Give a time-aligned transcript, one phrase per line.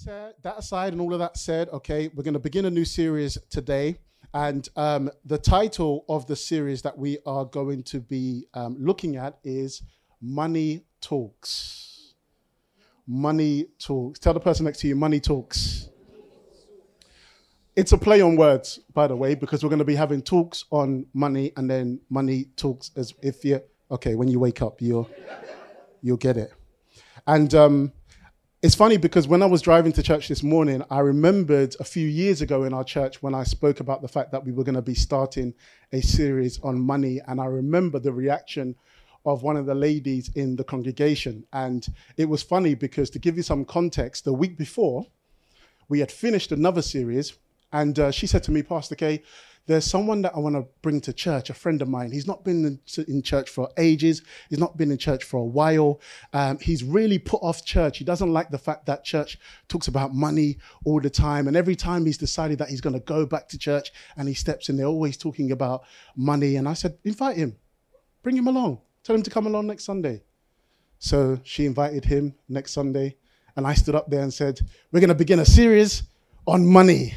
[0.00, 3.36] that aside and all of that said, okay, we're going to begin a new series
[3.50, 3.98] today.
[4.32, 9.16] And um, the title of the series that we are going to be um, looking
[9.16, 9.82] at is
[10.20, 12.14] Money Talks.
[13.06, 14.18] Money Talks.
[14.18, 15.90] Tell the person next to you, Money Talks.
[17.76, 20.66] It's a play on words, by the way, because we're going to be having talks
[20.70, 25.10] on money and then money talks as if you okay, when you wake up, you'll
[26.02, 26.52] you'll get it.
[27.26, 27.92] And um,
[28.62, 32.06] it's funny because when I was driving to church this morning, I remembered a few
[32.06, 34.76] years ago in our church when I spoke about the fact that we were going
[34.76, 35.52] to be starting
[35.92, 37.20] a series on money.
[37.26, 38.76] And I remember the reaction
[39.26, 41.44] of one of the ladies in the congregation.
[41.52, 41.84] And
[42.16, 45.06] it was funny because to give you some context, the week before,
[45.88, 47.32] we had finished another series.
[47.72, 49.24] And uh, she said to me, Pastor K,
[49.66, 52.10] there's someone that I want to bring to church, a friend of mine.
[52.10, 54.22] He's not been in, church for ages.
[54.50, 56.00] He's not been in church for a while.
[56.32, 57.98] Um, he's really put off church.
[57.98, 59.38] He doesn't like the fact that church
[59.68, 61.46] talks about money all the time.
[61.46, 64.34] And every time he's decided that he's going to go back to church and he
[64.34, 65.84] steps in, they're always talking about
[66.16, 66.56] money.
[66.56, 67.56] And I said, invite him,
[68.22, 70.22] bring him along, tell him to come along next Sunday.
[70.98, 73.16] So she invited him next Sunday.
[73.56, 76.04] And I stood up there and said, We're going to begin a series
[76.46, 77.14] on money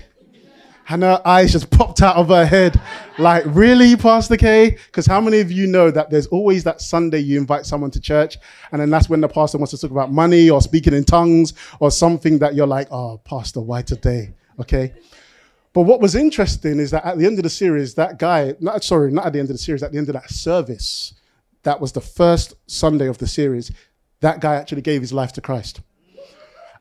[0.88, 2.80] and her eyes just popped out of her head.
[3.17, 4.78] Like, really, Pastor K?
[4.86, 8.00] Because how many of you know that there's always that Sunday you invite someone to
[8.00, 8.38] church,
[8.72, 11.53] and then that's when the pastor wants to talk about money or speaking in tongues
[11.80, 14.33] or something that you're like, oh, Pastor, why today?
[14.59, 14.94] Okay.
[15.73, 18.81] But what was interesting is that at the end of the series, that guy, not,
[18.83, 21.13] sorry, not at the end of the series, at the end of that service,
[21.63, 23.72] that was the first Sunday of the series,
[24.22, 25.81] that guy actually gave his life to Christ.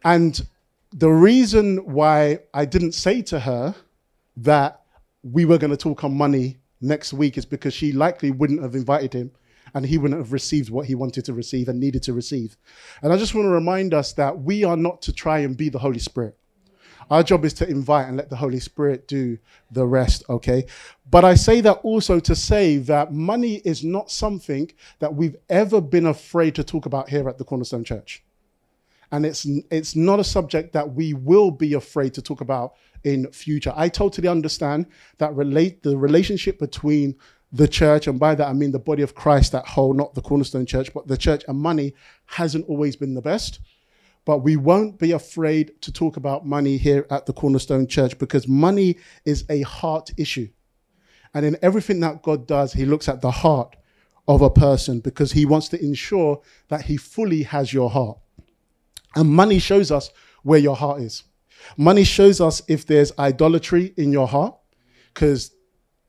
[0.05, 0.47] And
[0.93, 3.75] the reason why I didn't say to her,
[4.37, 4.83] that
[5.23, 8.75] we were going to talk on money next week is because she likely wouldn't have
[8.75, 9.31] invited him
[9.75, 12.57] and he wouldn't have received what he wanted to receive and needed to receive.
[13.03, 15.69] And I just want to remind us that we are not to try and be
[15.69, 16.37] the Holy Spirit.
[17.11, 19.39] Our job is to invite and let the Holy Spirit do
[19.71, 20.65] the rest, okay?
[21.11, 24.71] But I say that also to say that money is not something
[25.01, 28.23] that we've ever been afraid to talk about here at the Cornerstone Church.
[29.13, 33.31] And it's, it's not a subject that we will be afraid to talk about in
[33.33, 33.73] future.
[33.77, 34.87] I totally understand
[35.19, 37.17] that relate the relationship between
[37.53, 40.23] the church, and by that I mean the body of Christ, that whole, not the
[40.23, 41.95] cornerstone church, but the church and money
[42.27, 43.61] hasn't always been the best.
[44.25, 48.49] But we won't be afraid to talk about money here at the cornerstone church because
[48.49, 50.49] money is a heart issue.
[51.35, 53.77] And in everything that God does, he looks at the heart
[54.27, 58.19] of a person because he wants to ensure that he fully has your heart.
[59.15, 60.11] And money shows us
[60.43, 61.25] where your heart is.
[61.77, 64.57] Money shows us if there's idolatry in your heart,
[65.13, 65.53] because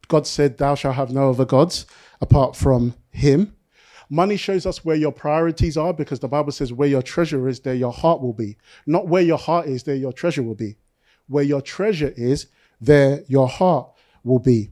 [0.08, 1.86] God said, Thou shalt have no other gods
[2.22, 3.56] apart from Him.
[4.10, 7.60] Money shows us where your priorities are, because the Bible says, Where your treasure is,
[7.62, 8.58] there your heart will be.
[8.86, 10.76] Not where your heart is, there your treasure will be.
[11.28, 12.48] Where your treasure is,
[12.80, 13.90] there your heart
[14.24, 14.72] will be.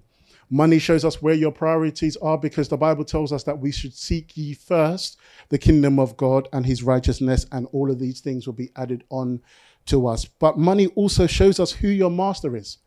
[0.49, 3.93] Money shows us where your priorities are because the Bible tells us that we should
[3.93, 5.17] seek ye first
[5.49, 9.03] the kingdom of God and his righteousness, and all of these things will be added
[9.09, 9.41] on
[9.85, 10.25] to us.
[10.25, 12.77] But money also shows us who your master is.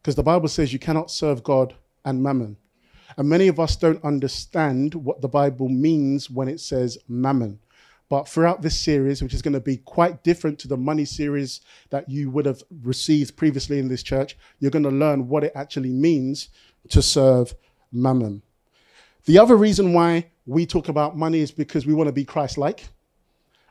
[0.00, 1.74] Because the Bible says you cannot serve God
[2.04, 2.56] and mammon.
[3.16, 7.58] And many of us don't understand what the Bible means when it says mammon.
[8.08, 11.60] But throughout this series, which is going to be quite different to the money series
[11.90, 15.52] that you would have received previously in this church, you're going to learn what it
[15.54, 16.48] actually means
[16.88, 17.54] to serve
[17.92, 18.42] mammon.
[19.26, 22.58] The other reason why we talk about money is because we want to be Christ
[22.58, 22.88] like.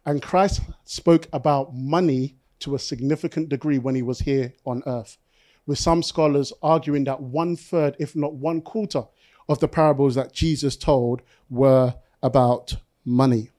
[0.05, 5.17] And Christ spoke about money to a significant degree when he was here on earth,
[5.65, 9.03] with some scholars arguing that one third, if not one quarter,
[9.47, 13.49] of the parables that Jesus told were about money.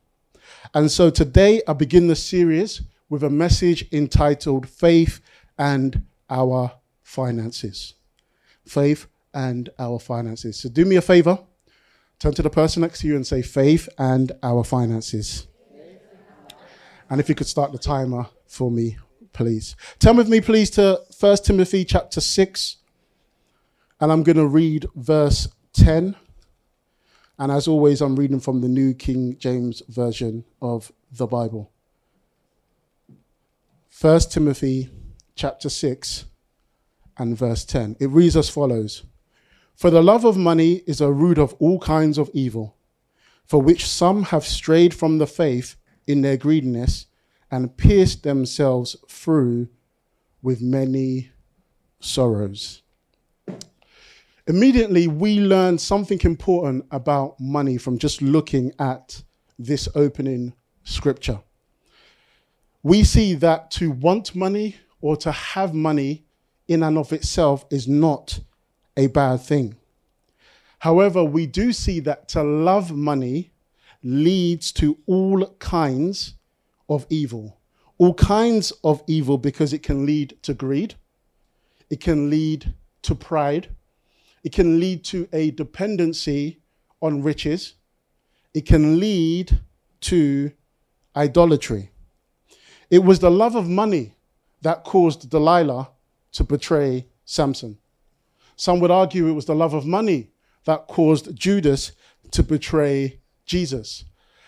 [0.74, 5.20] And so today I begin the series with a message entitled Faith
[5.58, 6.72] and Our
[7.02, 7.94] Finances.
[8.64, 10.60] Faith and Our Finances.
[10.60, 11.38] So do me a favor,
[12.20, 15.48] turn to the person next to you and say, Faith and Our Finances.
[17.08, 18.98] And if you could start the timer for me,
[19.32, 19.76] please.
[20.00, 22.76] Turn with me, please, to 1 Timothy chapter 6.
[24.00, 26.16] And I'm going to read verse 10.
[27.38, 31.70] And as always, I'm reading from the New King James Version of the Bible.
[34.00, 34.90] 1 Timothy
[35.36, 36.24] chapter 6
[37.18, 37.96] and verse 10.
[38.00, 39.04] It reads as follows
[39.76, 42.76] For the love of money is a root of all kinds of evil,
[43.44, 45.76] for which some have strayed from the faith
[46.06, 47.06] in their greediness
[47.50, 49.68] and pierced themselves through
[50.42, 51.30] with many
[52.00, 52.82] sorrows.
[54.46, 59.22] Immediately, we learn something important about money from just looking at
[59.58, 61.40] this opening scripture.
[62.82, 66.24] we see that to want money or to have money
[66.68, 68.40] in and of itself is not
[68.96, 69.76] a bad thing.
[70.78, 73.50] However, we do see that to love money
[74.02, 76.34] leads to all kinds
[76.90, 77.58] of evil.
[77.96, 80.96] All kinds of evil because it can lead to greed,
[81.88, 83.68] it can lead to pride,
[84.42, 86.60] it can lead to a dependency
[87.00, 87.74] on riches,
[88.52, 89.60] it can lead
[90.02, 90.50] to
[91.14, 91.90] idolatry.
[92.90, 94.16] It was the love of money
[94.62, 95.90] that caused Delilah
[96.32, 97.78] to betray Samson.
[98.56, 100.30] Some would argue it was the love of money
[100.64, 101.92] that caused Judas
[102.32, 104.04] to betray Jesus.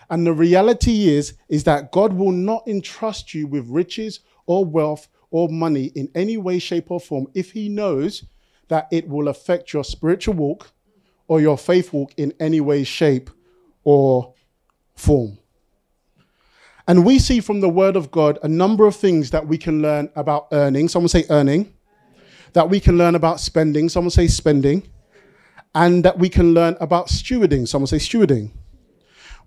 [0.09, 5.07] And the reality is is that God will not entrust you with riches or wealth
[5.31, 8.25] or money in any way shape or form if he knows
[8.67, 10.71] that it will affect your spiritual walk
[11.27, 13.29] or your faith walk in any way shape
[13.83, 14.33] or
[14.95, 15.37] form.
[16.87, 19.81] And we see from the word of God a number of things that we can
[19.81, 20.89] learn about earning.
[20.89, 21.73] Someone say earning.
[22.51, 23.89] That we can learn about spending.
[23.89, 24.83] Someone say spending
[25.75, 27.67] and that we can learn about stewarding.
[27.67, 28.51] Someone say stewarding.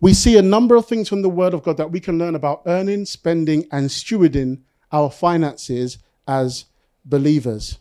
[0.01, 2.35] We see a number of things from the Word of God that we can learn
[2.35, 4.61] about earning, spending, and stewarding
[4.93, 5.99] our finances
[6.29, 6.67] as
[7.05, 7.79] believers.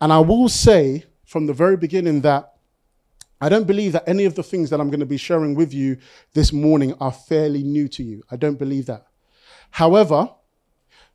[0.00, 2.52] And I will say from the very beginning that
[3.40, 5.72] I don't believe that any of the things that I'm going to be sharing with
[5.72, 5.98] you
[6.32, 8.22] this morning are fairly new to you.
[8.30, 9.06] I don't believe that.
[9.70, 10.30] However,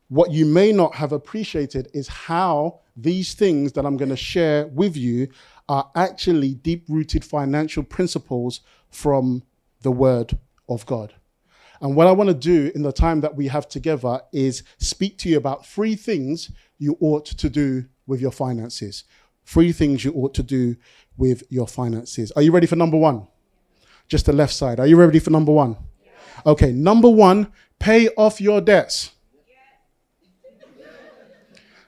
[0.08, 4.66] what you may not have appreciated is how these things that I'm going to share
[4.68, 5.28] with you
[5.68, 8.60] are actually deep rooted financial principles
[8.90, 9.42] from
[9.82, 10.38] the Word
[10.68, 11.14] of God.
[11.80, 15.18] And what I want to do in the time that we have together is speak
[15.18, 19.04] to you about three things you ought to do with your finances.
[19.44, 20.76] Three things you ought to do
[21.16, 22.30] with your finances.
[22.32, 23.26] Are you ready for number one?
[24.06, 24.78] Just the left side.
[24.78, 25.76] Are you ready for number one?
[26.46, 29.10] Okay, number one, pay off your debts.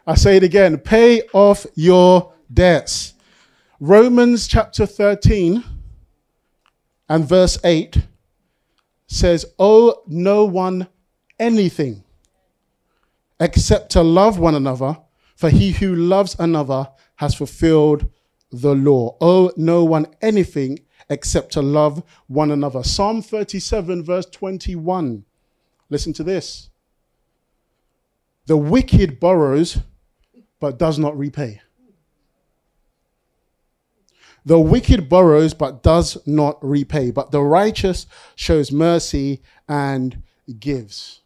[0.07, 3.15] I say it again pay off your debts.
[3.81, 5.65] Romans chapter 13
[7.09, 7.99] and verse 8
[9.07, 10.89] says, Owe no one
[11.39, 12.05] anything
[13.41, 14.99] except to love one another,
[15.37, 18.09] for he who loves another has fulfilled
[18.51, 19.17] the law.
[19.21, 20.79] Owe no one anything
[21.11, 22.83] except to love one another.
[22.83, 25.25] Psalm 37, verse 21.
[25.91, 26.71] Listen to this.
[28.47, 29.79] The wicked borrows,
[30.61, 31.61] but does not repay.
[34.45, 40.23] The wicked borrows but does not repay, but the righteous shows mercy and
[40.59, 41.21] gives.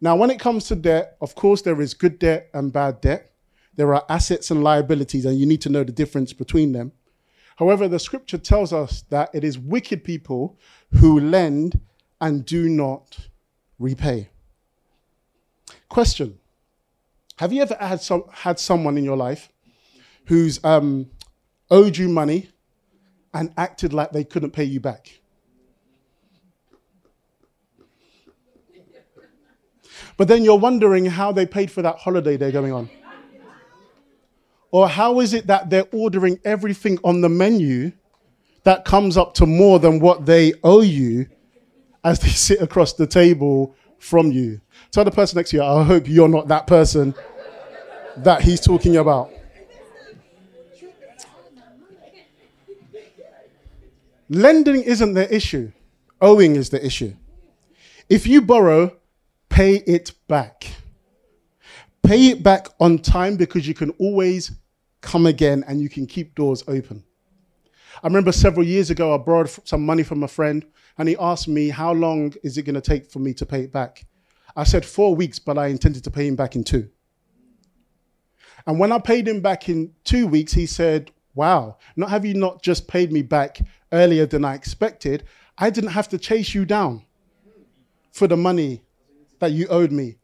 [0.00, 3.32] Now, when it comes to debt, of course, there is good debt and bad debt.
[3.76, 6.92] There are assets and liabilities, and you need to know the difference between them.
[7.56, 10.58] However, the scripture tells us that it is wicked people
[10.90, 11.80] who lend
[12.20, 13.28] and do not
[13.78, 14.28] repay.
[15.88, 16.38] Question
[17.36, 19.50] Have you ever had, some, had someone in your life
[20.26, 21.10] who's um,
[21.70, 22.50] owed you money
[23.32, 25.20] and acted like they couldn't pay you back.
[30.16, 32.88] But then you're wondering how they paid for that holiday they're going on.
[34.70, 37.92] Or how is it that they're ordering everything on the menu
[38.64, 41.26] that comes up to more than what they owe you
[42.02, 44.60] as they sit across the table from you?
[44.90, 47.14] Tell the person next to you, I hope you're not that person
[48.18, 49.30] that he's talking about.
[54.34, 55.70] Lending isn't the issue,
[56.20, 57.14] owing is the issue.
[58.08, 58.96] If you borrow,
[59.48, 60.66] pay it back.
[62.02, 64.50] Pay it back on time because you can always
[65.02, 67.04] come again and you can keep doors open.
[68.02, 70.66] I remember several years ago, I borrowed some money from a friend
[70.98, 73.60] and he asked me, How long is it going to take for me to pay
[73.60, 74.04] it back?
[74.56, 76.90] I said, Four weeks, but I intended to pay him back in two.
[78.66, 82.34] And when I paid him back in two weeks, he said, Wow, not have you
[82.34, 83.60] not just paid me back
[83.92, 85.24] earlier than I expected,
[85.58, 87.04] I didn't have to chase you down
[88.12, 88.82] for the money
[89.40, 90.16] that you owed me.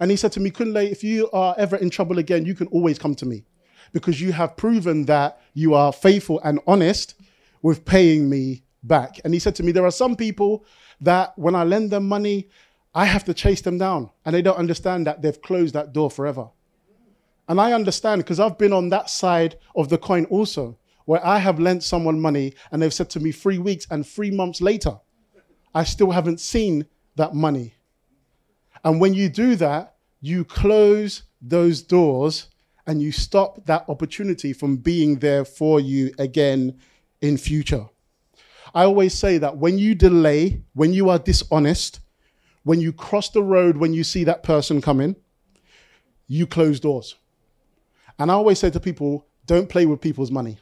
[0.00, 2.66] And he said to me, Kunle, if you are ever in trouble again, you can
[2.68, 3.44] always come to me
[3.92, 7.14] because you have proven that you are faithful and honest
[7.62, 9.20] with paying me back.
[9.24, 10.64] And he said to me, There are some people
[11.00, 12.48] that when I lend them money,
[12.94, 14.10] I have to chase them down.
[14.24, 16.48] And they don't understand that they've closed that door forever.
[17.48, 21.38] And I understand because I've been on that side of the coin also, where I
[21.38, 24.98] have lent someone money and they've said to me three weeks and three months later,
[25.74, 26.86] I still haven't seen
[27.16, 27.74] that money.
[28.84, 32.48] And when you do that, you close those doors
[32.86, 36.78] and you stop that opportunity from being there for you again
[37.20, 37.86] in future.
[38.74, 42.00] I always say that when you delay, when you are dishonest,
[42.62, 45.16] when you cross the road, when you see that person coming,
[46.26, 47.16] you close doors.
[48.18, 50.58] And I always say to people, don't play with people's money.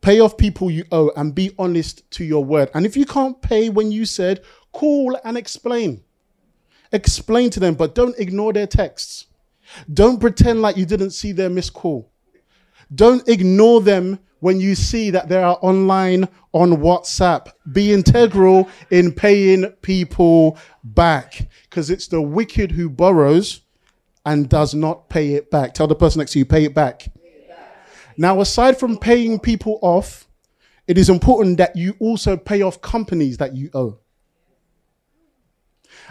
[0.00, 2.70] Pay off people you owe and be honest to your word.
[2.74, 6.02] And if you can't pay when you said, call and explain.
[6.92, 9.26] Explain to them, but don't ignore their texts.
[9.92, 12.10] Don't pretend like you didn't see their missed call.
[12.94, 17.52] Don't ignore them when you see that they are online on WhatsApp.
[17.72, 23.60] Be integral in paying people back because it's the wicked who borrows
[24.24, 25.74] and does not pay it back.
[25.74, 27.08] Tell the person next to you, pay it back.
[28.16, 30.28] Now, aside from paying people off,
[30.86, 33.98] it is important that you also pay off companies that you owe.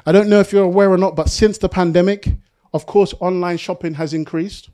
[0.06, 2.28] I don't know if you're aware or not, but since the pandemic,
[2.74, 4.70] of course, online shopping has increased.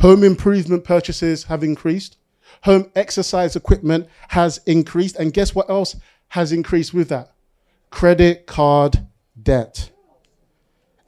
[0.00, 2.16] Home improvement purchases have increased.
[2.62, 5.16] Home exercise equipment has increased.
[5.16, 5.96] And guess what else
[6.28, 7.32] has increased with that?
[7.90, 9.06] Credit card
[9.40, 9.90] debt.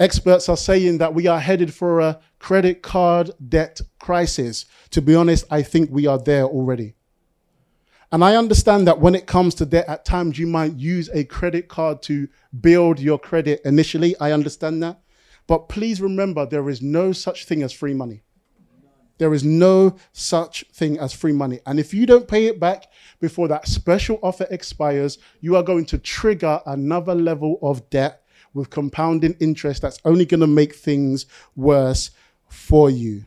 [0.00, 4.64] Experts are saying that we are headed for a credit card debt crisis.
[4.90, 6.94] To be honest, I think we are there already.
[8.10, 11.24] And I understand that when it comes to debt, at times you might use a
[11.24, 12.28] credit card to
[12.60, 14.14] build your credit initially.
[14.20, 15.00] I understand that.
[15.46, 18.22] But please remember, there is no such thing as free money.
[19.18, 21.60] There is no such thing as free money.
[21.64, 22.86] And if you don't pay it back
[23.20, 28.21] before that special offer expires, you are going to trigger another level of debt
[28.54, 32.10] with compounding interest that's only going to make things worse
[32.48, 33.24] for you.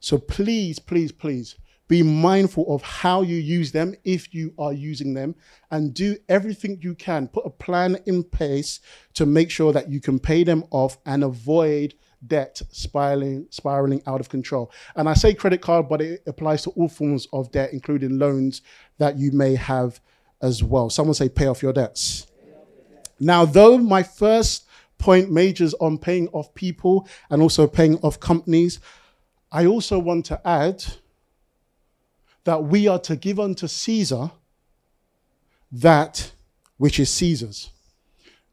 [0.00, 1.56] So please, please, please
[1.88, 5.34] be mindful of how you use them if you are using them
[5.70, 7.26] and do everything you can.
[7.26, 8.80] Put a plan in place
[9.14, 11.94] to make sure that you can pay them off and avoid
[12.26, 14.70] debt spiraling spiraling out of control.
[14.96, 18.62] And I say credit card, but it applies to all forms of debt, including loans
[18.98, 20.00] that you may have
[20.42, 20.90] as well.
[20.90, 22.26] Someone say pay off your debts.
[23.20, 24.66] Now, though my first
[24.98, 28.80] point majors on paying off people and also paying off companies,
[29.50, 30.84] I also want to add
[32.44, 34.30] that we are to give unto Caesar
[35.70, 36.32] that
[36.76, 37.70] which is Caesar's,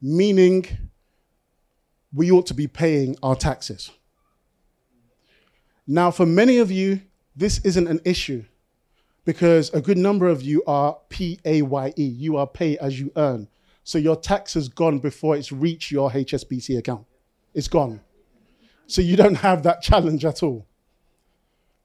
[0.02, 0.66] meaning
[2.14, 3.92] we ought to be paying our taxes.
[5.88, 7.02] Now, for many of you,
[7.36, 8.44] this isn't an issue
[9.26, 12.04] because a good number of you are P A Y E.
[12.04, 13.48] You are pay as you earn.
[13.86, 17.06] So your tax has gone before it's reached your HSBC account.
[17.54, 18.02] It's gone.
[18.88, 20.66] So you don't have that challenge at all.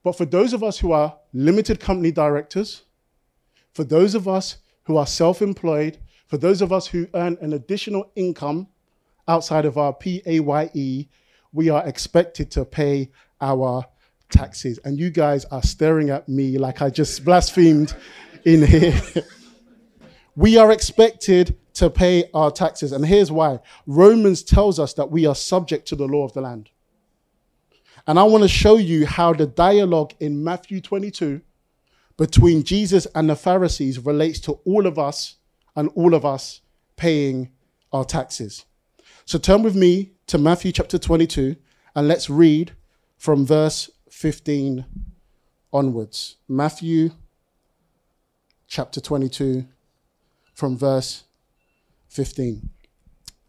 [0.03, 2.81] But for those of us who are limited company directors,
[3.73, 7.53] for those of us who are self employed, for those of us who earn an
[7.53, 8.67] additional income
[9.27, 11.07] outside of our PAYE,
[11.53, 13.85] we are expected to pay our
[14.31, 14.79] taxes.
[14.83, 17.95] And you guys are staring at me like I just blasphemed
[18.43, 18.99] in here.
[20.35, 22.91] we are expected to pay our taxes.
[22.91, 26.41] And here's why Romans tells us that we are subject to the law of the
[26.41, 26.69] land.
[28.07, 31.41] And I want to show you how the dialogue in Matthew 22
[32.17, 35.37] between Jesus and the Pharisees relates to all of us
[35.75, 36.61] and all of us
[36.95, 37.49] paying
[37.93, 38.65] our taxes.
[39.25, 41.55] So turn with me to Matthew chapter 22
[41.95, 42.73] and let's read
[43.17, 44.85] from verse 15
[45.71, 46.37] onwards.
[46.47, 47.11] Matthew
[48.67, 49.65] chapter 22
[50.53, 51.23] from verse
[52.11, 52.69] 15.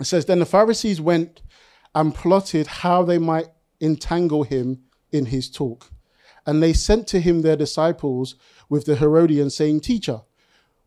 [0.01, 1.43] It says, Then the Pharisees went
[1.95, 3.49] and plotted how they might
[3.81, 5.91] entangle him in his talk.
[6.47, 8.37] And they sent to him their disciples
[8.69, 10.23] with the Herodians, saying, Teacher,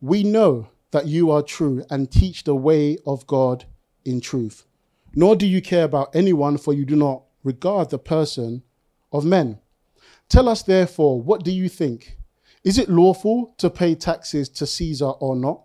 [0.01, 3.65] we know that you are true and teach the way of God
[4.03, 4.65] in truth.
[5.13, 8.63] Nor do you care about anyone, for you do not regard the person
[9.11, 9.59] of men.
[10.27, 12.17] Tell us, therefore, what do you think?
[12.63, 15.64] Is it lawful to pay taxes to Caesar or not?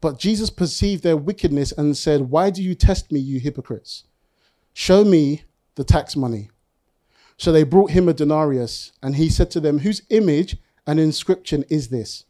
[0.00, 4.04] But Jesus perceived their wickedness and said, Why do you test me, you hypocrites?
[4.72, 5.42] Show me
[5.74, 6.50] the tax money.
[7.36, 11.64] So they brought him a denarius, and he said to them, Whose image and inscription
[11.68, 12.24] is this?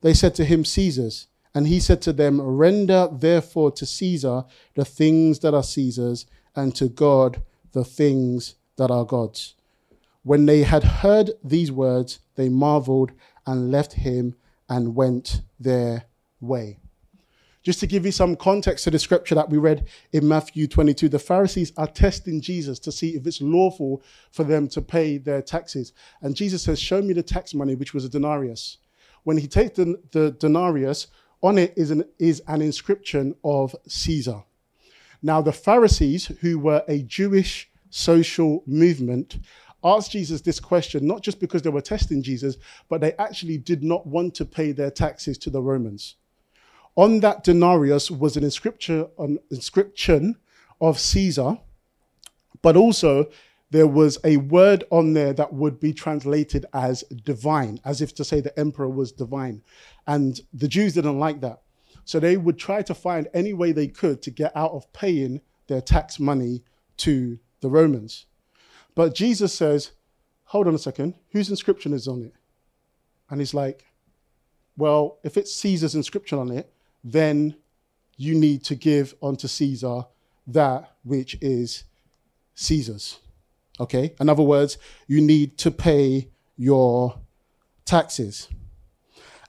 [0.00, 1.28] They said to him, Caesar's.
[1.54, 6.26] And he said to them, Render therefore to Caesar the things that are Caesar's,
[6.56, 7.42] and to God
[7.72, 9.54] the things that are God's.
[10.22, 13.12] When they had heard these words, they marveled
[13.46, 14.34] and left him
[14.68, 16.04] and went their
[16.40, 16.78] way.
[17.62, 21.08] Just to give you some context to the scripture that we read in Matthew 22,
[21.08, 24.02] the Pharisees are testing Jesus to see if it's lawful
[24.32, 25.92] for them to pay their taxes.
[26.22, 28.78] And Jesus says, Show me the tax money, which was a denarius.
[29.22, 31.06] When he takes the, the denarius,
[31.40, 34.42] on it is an, is an inscription of Caesar.
[35.22, 39.38] Now, the Pharisees, who were a Jewish social movement,
[39.84, 42.56] asked Jesus this question, not just because they were testing Jesus,
[42.88, 46.16] but they actually did not want to pay their taxes to the Romans.
[46.96, 50.36] On that denarius was an inscription, an inscription
[50.80, 51.58] of Caesar,
[52.60, 53.28] but also
[53.70, 58.24] there was a word on there that would be translated as divine, as if to
[58.24, 59.62] say the emperor was divine.
[60.06, 61.62] And the Jews didn't like that.
[62.04, 65.40] So they would try to find any way they could to get out of paying
[65.68, 66.62] their tax money
[66.98, 68.26] to the Romans.
[68.94, 69.92] But Jesus says,
[70.44, 72.34] hold on a second, whose inscription is on it?
[73.30, 73.86] And he's like,
[74.76, 76.71] well, if it's Caesar's inscription on it,
[77.04, 77.56] then
[78.16, 80.02] you need to give unto Caesar
[80.46, 81.84] that which is
[82.54, 83.18] Caesar's.
[83.80, 84.14] Okay?
[84.20, 87.18] In other words, you need to pay your
[87.84, 88.48] taxes.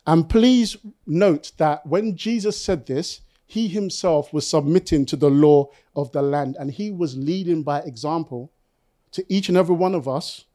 [0.05, 5.69] And please note that when Jesus said this, he himself was submitting to the law
[5.95, 8.51] of the land and he was leading by example
[9.11, 10.45] to each and every one of us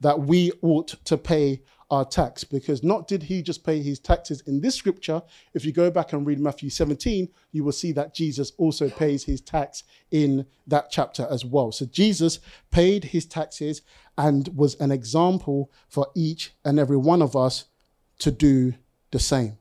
[0.00, 4.42] that we ought to pay our tax because not did he just pay his taxes
[4.46, 5.22] in this scripture.
[5.52, 9.24] If you go back and read Matthew 17 you will see that Jesus also pays
[9.24, 11.72] his tax in that chapter as well.
[11.72, 13.82] So Jesus paid his taxes
[14.16, 17.64] and was an example for each and every one of us
[18.20, 18.74] to do
[19.10, 19.58] the same.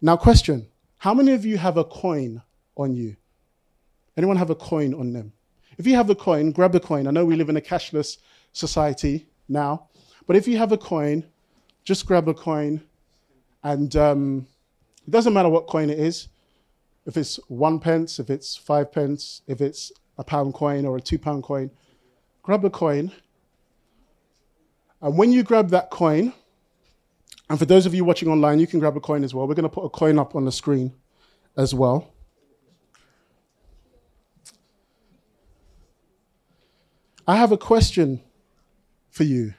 [0.00, 2.42] Now question how many of you have a coin
[2.76, 3.16] on you?
[4.16, 5.32] Anyone have a coin on them?
[5.76, 7.06] If you have a coin grab a coin.
[7.06, 8.18] I know we live in a cashless
[8.52, 9.88] society now
[10.26, 11.24] but if you have a coin,
[11.84, 12.82] just grab a coin,
[13.62, 14.46] and um,
[15.06, 16.28] it doesn't matter what coin it is.
[17.06, 21.00] If it's one pence, if it's five pence, if it's a pound coin or a
[21.00, 21.70] two pound coin,
[22.42, 23.12] grab a coin.
[25.02, 26.32] And when you grab that coin,
[27.50, 29.46] and for those of you watching online, you can grab a coin as well.
[29.46, 30.94] We're going to put a coin up on the screen
[31.58, 32.10] as well.
[37.26, 38.22] I have a question
[39.10, 39.54] for you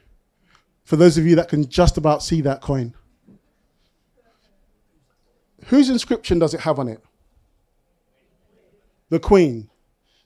[0.86, 2.94] for those of you that can just about see that coin.
[5.66, 7.04] Whose inscription does it have on it?
[9.10, 9.70] The Queen,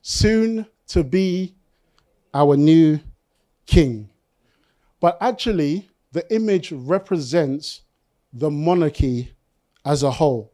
[0.01, 1.56] soon to be
[2.34, 3.00] our new
[3.66, 4.10] king.
[5.00, 7.82] But actually, the image represents
[8.34, 9.34] the monarchy
[9.86, 10.54] as a whole,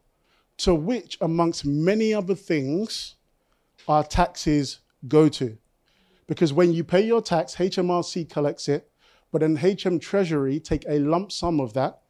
[0.58, 3.16] to which, amongst many other things,
[3.88, 5.58] our taxes go to.
[6.26, 8.88] Because when you pay your tax, HMRC collects it,
[9.36, 12.00] but then HM Treasury take a lump sum of that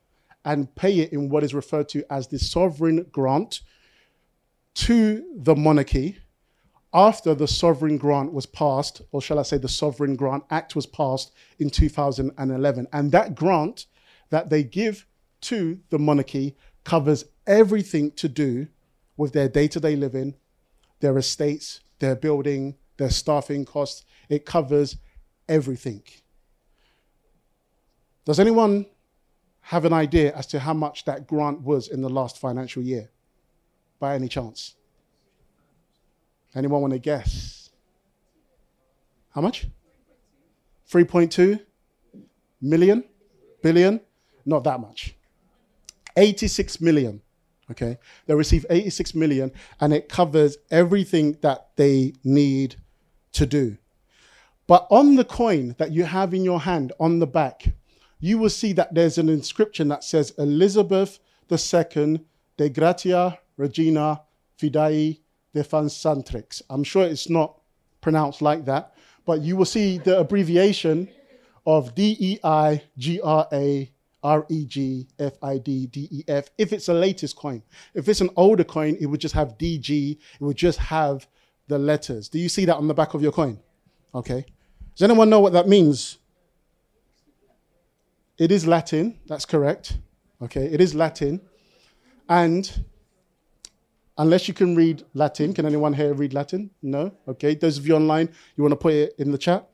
[0.45, 3.63] and pay it in what is referred to as the sovereign grant
[4.75, 6.19] to the monarchy
[6.95, 10.87] after the sovereign grant was passed, or shall I say, the Sovereign Grant Act was
[10.87, 12.87] passed in 2011.
[12.93, 13.87] And that grant
[14.31, 15.05] that they give
[15.41, 18.69] to the monarchy covers everything to do
[19.17, 20.37] with their day to day living,
[21.01, 24.05] their estates, their building, their staffing costs.
[24.29, 24.97] It covers
[25.49, 26.05] everything.
[28.27, 28.87] Does anyone
[29.61, 33.09] have an idea as to how much that grant was in the last financial year?
[34.01, 34.75] By any chance?
[36.55, 37.71] Anyone want to guess?
[39.31, 39.69] How much?
[40.91, 41.61] 3.2
[42.61, 43.05] million?
[43.63, 44.01] Billion?
[44.45, 45.15] Not that much.
[46.17, 47.23] 86 million.
[47.71, 47.99] Okay.
[48.27, 52.77] They receive 86 million and it covers everything that they need
[53.33, 53.77] to do.
[54.67, 57.67] But on the coin that you have in your hand on the back,
[58.19, 61.19] you will see that there's an inscription that says Elizabeth
[61.51, 62.21] II
[62.57, 64.23] de Gratia Regina
[64.59, 65.21] Fidei
[65.55, 66.63] Defensantrix.
[66.71, 67.59] I'm sure it's not
[68.01, 71.09] pronounced like that, but you will see the abbreviation
[71.67, 73.91] of D E I G R A
[74.23, 77.63] R E G F I D D E F if it's a latest coin.
[77.95, 81.27] If it's an older coin, it would just have DG, it would just have
[81.69, 82.29] the letters.
[82.29, 83.59] Do you see that on the back of your coin?
[84.15, 84.45] Okay.
[84.95, 86.19] Does anyone know what that means?
[88.39, 89.97] It is Latin, that's correct.
[90.43, 91.41] Okay, it is Latin.
[92.29, 92.85] And
[94.19, 96.71] unless you can read Latin, can anyone here read Latin?
[96.83, 97.13] No?
[97.27, 99.67] Okay, those of you online, you want to put it in the chat?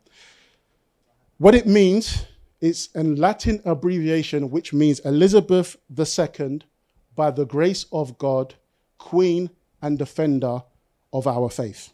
[1.39, 2.25] What it means,
[2.61, 6.61] it's a Latin abbreviation which means Elizabeth II,
[7.17, 8.55] by the grace of God,
[8.99, 9.51] Queen
[9.83, 10.63] and Defender
[11.13, 11.93] of our faith.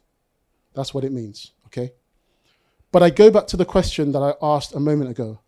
[0.74, 1.92] That's what it means, okay?
[2.92, 5.40] But I go back to the question that I asked a moment ago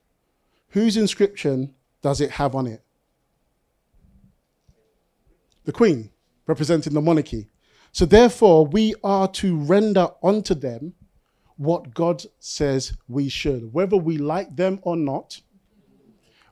[0.71, 2.83] Whose inscription does it have on it?
[5.65, 6.11] The Queen,
[6.47, 7.49] representing the monarchy.
[7.93, 10.95] So therefore, we are to render unto them
[11.57, 15.41] what God says we should, whether we like them or not.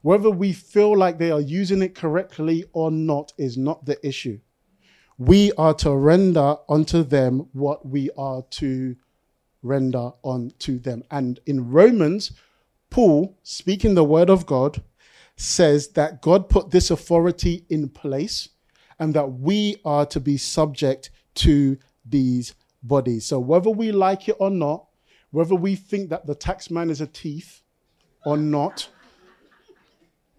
[0.02, 4.38] Whether we feel like they are using it correctly or not is not the issue.
[5.16, 8.96] We are to render unto them what we are to
[9.62, 11.02] render unto them.
[11.10, 12.32] And in Romans,
[12.90, 14.82] Paul, speaking the word of God,
[15.36, 18.48] says that God put this authority in place
[18.98, 23.26] and that we are to be subject to these bodies.
[23.26, 24.86] So whether we like it or not,
[25.30, 27.62] whether we think that the tax man is a thief
[28.24, 28.88] or not,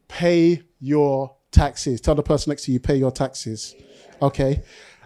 [0.08, 2.02] pay your taxes.
[2.02, 3.76] Tell the person next to you, pay your taxes.
[4.22, 4.64] Okay?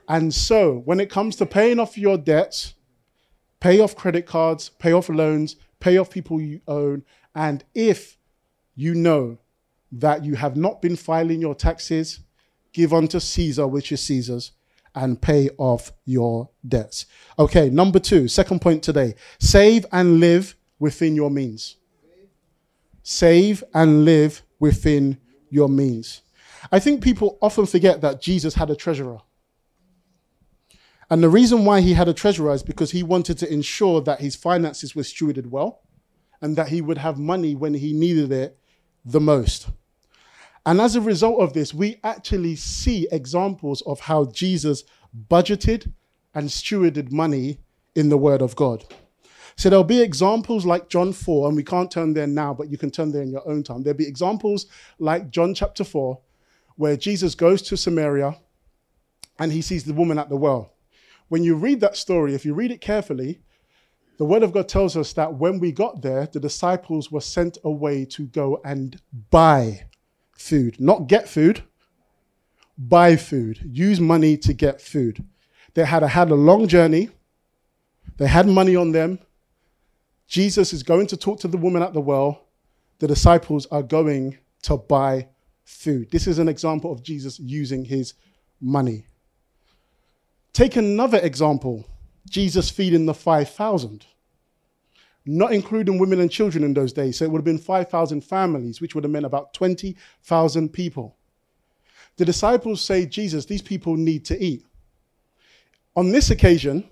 [0.07, 2.73] And so when it comes to paying off your debts,
[3.59, 7.03] pay off credit cards, pay off loans, pay off people you own,
[7.35, 8.17] and if
[8.75, 9.37] you know
[9.91, 12.19] that you have not been filing your taxes,
[12.71, 14.51] give unto Caesar, which is Caesar's,
[14.95, 17.05] and pay off your debts.
[17.39, 21.77] Okay, number two, second point today save and live within your means.
[23.01, 25.17] Save and live within
[25.49, 26.21] your means.
[26.71, 29.19] I think people often forget that Jesus had a treasurer.
[31.09, 34.21] And the reason why he had a treasurer is because he wanted to ensure that
[34.21, 35.82] his finances were stewarded well
[36.43, 38.59] and that he would have money when he needed it
[39.05, 39.69] the most.
[40.65, 44.83] And as a result of this, we actually see examples of how Jesus
[45.29, 45.91] budgeted
[46.35, 47.59] and stewarded money
[47.95, 48.83] in the Word of God.
[49.55, 52.77] So there'll be examples like John 4, and we can't turn there now, but you
[52.77, 53.83] can turn there in your own time.
[53.83, 54.65] There'll be examples
[54.99, 56.19] like John chapter 4,
[56.75, 58.37] where Jesus goes to Samaria
[59.39, 60.73] and he sees the woman at the well.
[61.29, 63.41] When you read that story, if you read it carefully,
[64.17, 67.57] the Word of God tells us that when we got there, the disciples were sent
[67.63, 69.85] away to go and buy
[70.37, 71.63] food, not get food,
[72.77, 75.23] buy food, use money to get food.
[75.73, 77.09] They had a, had a long journey,
[78.17, 79.19] they had money on them.
[80.27, 82.47] Jesus is going to talk to the woman at the well.
[82.99, 85.27] The disciples are going to buy
[85.65, 86.11] food.
[86.11, 88.13] This is an example of Jesus using his
[88.61, 89.07] money.
[90.53, 91.85] Take another example
[92.29, 94.05] Jesus feeding the 5,000,
[95.25, 97.17] not including women and children in those days.
[97.17, 101.15] So it would have been 5,000 families, which would have meant about 20,000 people.
[102.17, 104.65] The disciples say, Jesus, these people need to eat.
[105.95, 106.89] On this occasion,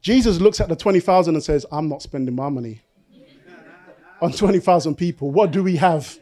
[0.00, 2.80] Jesus looks at the 20,000 and says, I'm not spending my money
[4.20, 5.30] on 20,000 people.
[5.30, 6.18] What do we have?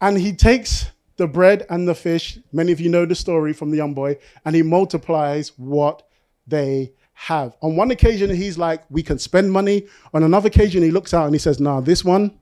[0.00, 2.38] And he takes the bread and the fish.
[2.52, 6.07] Many of you know the story from the young boy, and he multiplies what
[6.48, 7.56] they have.
[7.62, 9.86] On one occasion, he's like, We can spend money.
[10.14, 12.38] On another occasion, he looks out and he says, Nah, this one,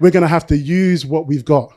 [0.00, 1.72] we're going to have to use what we've got.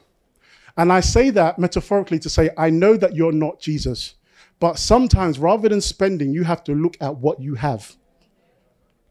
[0.77, 4.15] And I say that metaphorically to say, I know that you're not Jesus,
[4.59, 7.95] but sometimes rather than spending, you have to look at what you have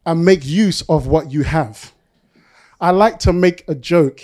[0.05, 1.93] and make use of what you have.
[2.79, 4.21] I like to make a joke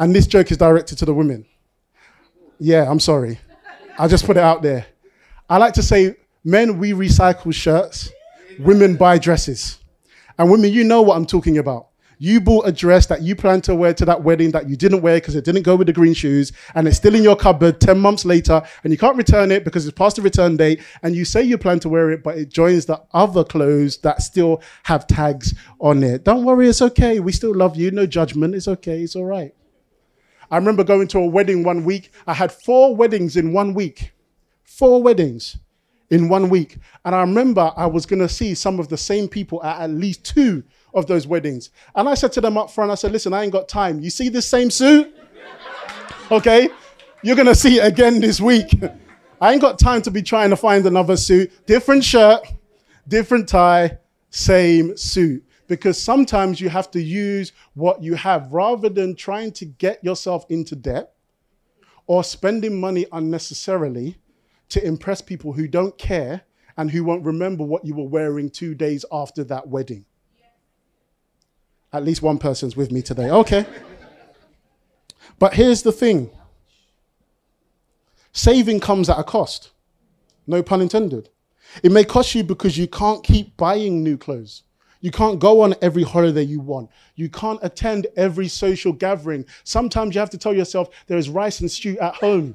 [0.00, 1.44] and this joke is directed to the women.
[2.58, 3.38] Yeah, I'm sorry.
[3.98, 4.86] I just put it out there.
[5.48, 8.10] I like to say, men, we recycle shirts,
[8.58, 9.78] women buy dresses.
[10.38, 11.88] And women, you know what I'm talking about.
[12.22, 15.00] You bought a dress that you planned to wear to that wedding that you didn't
[15.00, 17.80] wear because it didn't go with the green shoes, and it's still in your cupboard
[17.80, 21.14] 10 months later, and you can't return it because it's past the return date, and
[21.14, 24.60] you say you plan to wear it, but it joins the other clothes that still
[24.82, 26.24] have tags on it.
[26.24, 27.20] Don't worry, it's okay.
[27.20, 27.90] We still love you.
[27.90, 28.54] No judgment.
[28.54, 29.02] It's okay.
[29.02, 29.54] It's all right.
[30.50, 32.12] I remember going to a wedding one week.
[32.26, 34.12] I had four weddings in one week.
[34.62, 35.56] Four weddings
[36.10, 36.78] in one week.
[37.04, 39.90] And I remember I was going to see some of the same people at at
[39.90, 41.70] least two of those weddings.
[41.94, 44.00] And I said to them up front, I said, listen, I ain't got time.
[44.00, 45.14] You see this same suit?
[46.30, 46.68] Okay?
[47.22, 48.80] You're going to see it again this week.
[49.40, 51.66] I ain't got time to be trying to find another suit.
[51.66, 52.46] Different shirt,
[53.08, 53.98] different tie,
[54.30, 59.64] same suit because sometimes you have to use what you have rather than trying to
[59.64, 61.12] get yourself into debt
[62.08, 64.18] or spending money unnecessarily
[64.70, 66.42] to impress people who don't care
[66.76, 70.04] and who won't remember what you were wearing two days after that wedding.
[71.92, 73.30] At least one person's with me today.
[73.30, 73.66] Okay.
[75.38, 76.30] But here's the thing
[78.32, 79.70] saving comes at a cost.
[80.46, 81.28] No pun intended.
[81.82, 84.62] It may cost you because you can't keep buying new clothes.
[85.00, 86.90] You can't go on every holiday you want.
[87.14, 89.46] You can't attend every social gathering.
[89.64, 92.54] Sometimes you have to tell yourself there is rice and stew at home.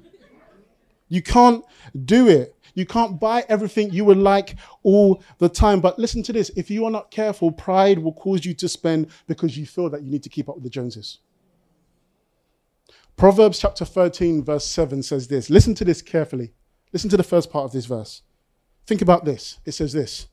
[1.07, 1.63] You can't
[2.05, 2.55] do it.
[2.73, 5.79] You can't buy everything you would like all the time.
[5.79, 9.07] But listen to this if you are not careful, pride will cause you to spend
[9.27, 11.19] because you feel that you need to keep up with the Joneses.
[13.15, 15.49] Proverbs chapter 13, verse 7 says this.
[15.49, 16.53] Listen to this carefully.
[16.91, 18.23] Listen to the first part of this verse.
[18.85, 19.59] Think about this.
[19.65, 20.27] It says this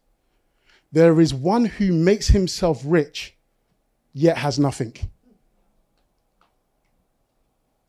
[0.92, 3.34] there is one who makes himself rich,
[4.12, 4.94] yet has nothing.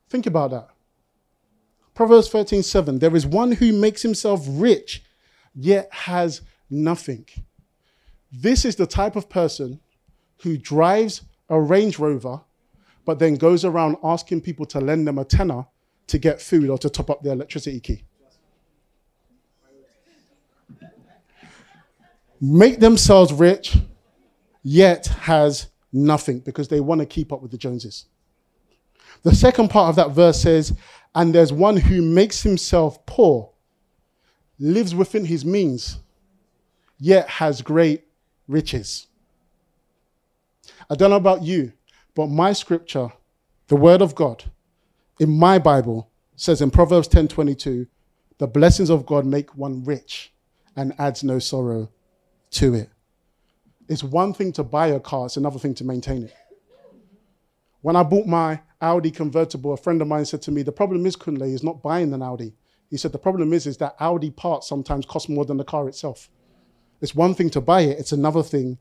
[0.09, 0.69] Think about that.
[1.93, 2.99] Proverbs 13 7.
[2.99, 5.03] There is one who makes himself rich,
[5.53, 7.25] yet has nothing.
[8.31, 9.79] This is the type of person
[10.41, 12.41] who drives a Range Rover,
[13.05, 15.67] but then goes around asking people to lend them a tenner
[16.07, 18.03] to get food or to top up their electricity key.
[22.41, 23.77] Make themselves rich,
[24.63, 28.07] yet has nothing because they want to keep up with the Joneses.
[29.21, 30.73] The second part of that verse says,
[31.13, 33.51] And there's one who makes himself poor,
[34.59, 35.99] lives within his means,
[36.97, 38.05] yet has great
[38.47, 39.07] riches.
[40.89, 41.73] I don't know about you,
[42.15, 43.09] but my scripture,
[43.67, 44.43] the word of God,
[45.19, 47.87] in my Bible, says in Proverbs 10:22,
[48.37, 50.33] the blessings of God make one rich
[50.75, 51.89] and adds no sorrow
[52.51, 52.89] to it.
[53.87, 56.35] It's one thing to buy a car, it's another thing to maintain it.
[57.83, 61.05] When I bought my Audi convertible, a friend of mine said to me, The problem
[61.05, 62.55] is, Kunle, is not buying an Audi.
[62.89, 65.89] He said, The problem is, is that Audi parts sometimes cost more than the car
[65.89, 66.29] itself.
[67.01, 68.77] It's one thing to buy it, it's another thing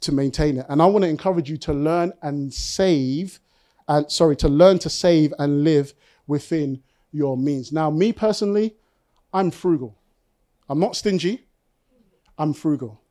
[0.00, 0.64] to maintain it.
[0.70, 3.40] And I want to encourage you to learn and save,
[3.88, 5.92] and sorry, to learn to save and live
[6.26, 7.72] within your means.
[7.72, 8.74] Now, me personally,
[9.34, 9.98] I'm frugal.
[10.66, 11.46] I'm not stingy,
[12.38, 13.02] I'm frugal.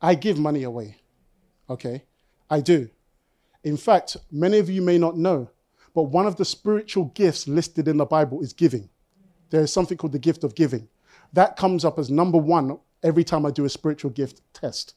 [0.00, 0.98] I give money away.
[1.68, 2.04] Okay?
[2.48, 2.90] I do.
[3.64, 5.50] In fact, many of you may not know,
[5.94, 8.88] but one of the spiritual gifts listed in the Bible is giving.
[9.50, 10.88] There is something called the gift of giving.
[11.32, 14.94] That comes up as number one every time I do a spiritual gift test.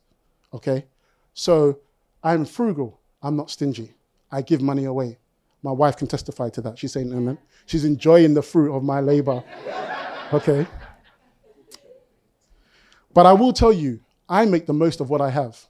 [0.54, 0.86] Okay?
[1.34, 1.80] So
[2.24, 3.00] I'm frugal.
[3.22, 3.94] I'm not stingy.
[4.32, 5.18] I give money away.
[5.64, 6.80] My wife can testify to that.
[6.80, 7.38] She's saying amen.
[7.66, 9.44] She's enjoying the fruit of my labor.
[10.32, 10.68] Okay?
[13.16, 15.66] But I will tell you, I make the most of what I have.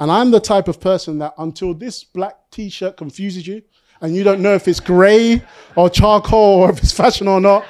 [0.00, 3.62] And I'm the type of person that until this black t shirt confuses you
[4.00, 5.42] and you don't know if it's gray
[5.76, 7.64] or charcoal or if it's fashion or not,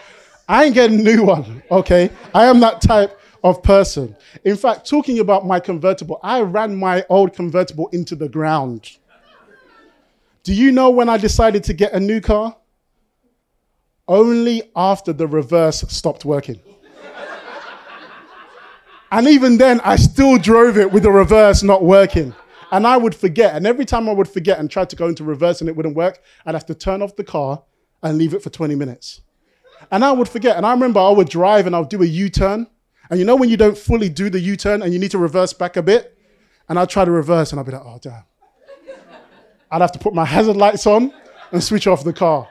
[0.48, 2.10] I ain't getting a new one, okay?
[2.34, 4.16] I am that type of person.
[4.44, 8.96] In fact, talking about my convertible, I ran my old convertible into the ground.
[10.42, 12.56] Do you know when I decided to get a new car?
[14.08, 16.60] Only after the reverse stopped working.
[19.12, 22.34] And even then, I still drove it with the reverse not working.
[22.70, 23.54] And I would forget.
[23.54, 25.94] And every time I would forget and try to go into reverse and it wouldn't
[25.94, 27.62] work, I'd have to turn off the car
[28.02, 29.20] and leave it for 20 minutes.
[29.90, 30.56] And I would forget.
[30.56, 32.66] And I remember I would drive and I would do a U turn.
[33.10, 35.18] And you know when you don't fully do the U turn and you need to
[35.18, 36.16] reverse back a bit?
[36.70, 38.24] And I'd try to reverse and I'd be like, oh, damn.
[39.70, 41.12] I'd have to put my hazard lights on
[41.50, 42.48] and switch off the car.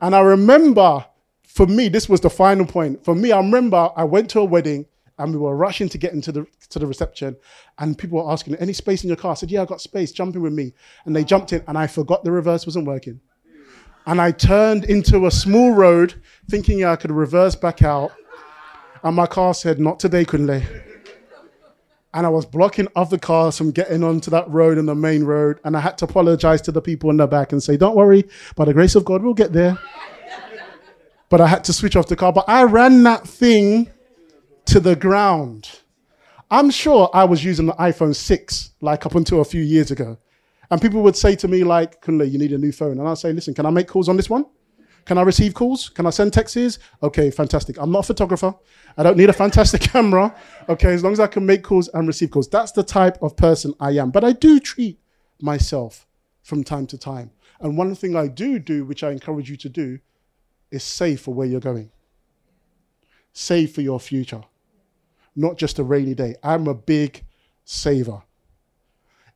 [0.00, 1.04] And I remember,
[1.44, 3.04] for me, this was the final point.
[3.04, 4.86] For me, I remember I went to a wedding
[5.20, 7.36] and we were rushing to get into the to the reception,
[7.78, 10.12] and people were asking, "Any space in your car?" I said, "Yeah, I got space.
[10.12, 10.72] Jump in with me."
[11.04, 13.20] And they jumped in, and I forgot the reverse wasn't working,
[14.06, 16.14] and I turned into a small road,
[16.48, 18.12] thinking I could reverse back out,
[19.02, 20.62] and my car said, "Not today, Kunle."
[22.12, 25.60] And I was blocking other cars from getting onto that road and the main road,
[25.64, 28.24] and I had to apologize to the people in the back and say, "Don't worry,
[28.56, 29.78] by the grace of God, we'll get there."
[31.28, 32.32] but I had to switch off the car.
[32.32, 33.88] But I ran that thing
[34.70, 35.68] to the ground.
[36.48, 40.16] I'm sure I was using the iPhone 6 like up until a few years ago.
[40.70, 43.00] And people would say to me, like, Kunle, you need a new phone.
[43.00, 44.46] And I'd say, listen, can I make calls on this one?
[45.06, 45.88] Can I receive calls?
[45.88, 46.78] Can I send texts?
[47.02, 47.78] Okay, fantastic.
[47.80, 48.54] I'm not a photographer.
[48.96, 50.32] I don't need a fantastic camera.
[50.68, 52.48] Okay, as long as I can make calls and receive calls.
[52.48, 54.12] That's the type of person I am.
[54.12, 55.00] But I do treat
[55.42, 56.06] myself
[56.44, 57.32] from time to time.
[57.58, 59.98] And one thing I do do, which I encourage you to do,
[60.70, 61.90] is save for where you're going.
[63.32, 64.44] Save for your future
[65.40, 66.36] not just a rainy day.
[66.42, 67.24] I'm a big
[67.64, 68.22] saver.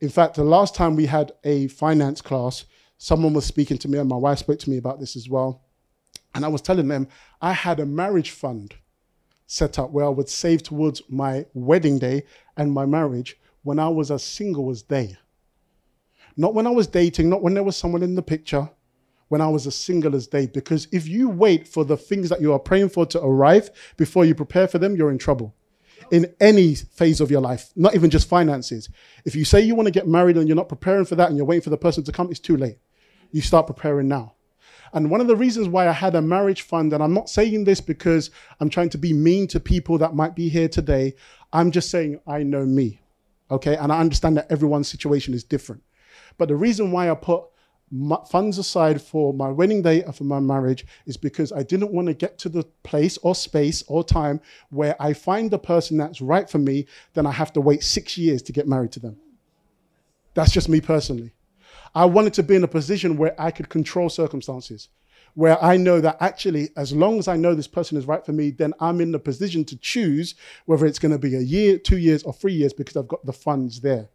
[0.00, 2.66] In fact, the last time we had a finance class,
[2.98, 5.62] someone was speaking to me, and my wife spoke to me about this as well.
[6.34, 7.08] And I was telling them
[7.40, 8.74] I had a marriage fund
[9.46, 12.24] set up where I would save towards my wedding day
[12.56, 15.16] and my marriage when I was as single as they.
[16.36, 18.68] Not when I was dating, not when there was someone in the picture,
[19.28, 20.48] when I was as single as they.
[20.48, 24.24] Because if you wait for the things that you are praying for to arrive before
[24.24, 25.54] you prepare for them, you're in trouble
[26.10, 28.88] in any phase of your life, not even just finances.
[29.24, 31.36] If you say you want to get married and you're not preparing for that and
[31.36, 32.78] you're waiting for the person to come, it's too late.
[33.32, 34.34] You start preparing now.
[34.92, 37.64] And one of the reasons why I had a marriage fund, and I'm not saying
[37.64, 41.14] this because I'm trying to be mean to people that might be here today,
[41.52, 43.00] I'm just saying I know me.
[43.50, 43.76] Okay.
[43.76, 45.82] And I understand that everyone's situation is different.
[46.38, 47.44] But the reason why I put
[48.28, 52.08] funds aside for my wedding day and for my marriage is because I didn't want
[52.08, 56.20] to get to the place or space or time where I find the person that's
[56.20, 59.16] right for me, then I have to wait six years to get married to them.
[60.34, 61.32] That's just me personally.
[61.94, 64.88] I wanted to be in a position where I could control circumstances,
[65.34, 68.32] where I know that actually, as long as I know this person is right for
[68.32, 70.34] me, then I'm in the position to choose
[70.66, 73.24] whether it's going to be a year, two years, or three years because I've got
[73.24, 74.08] the funds there.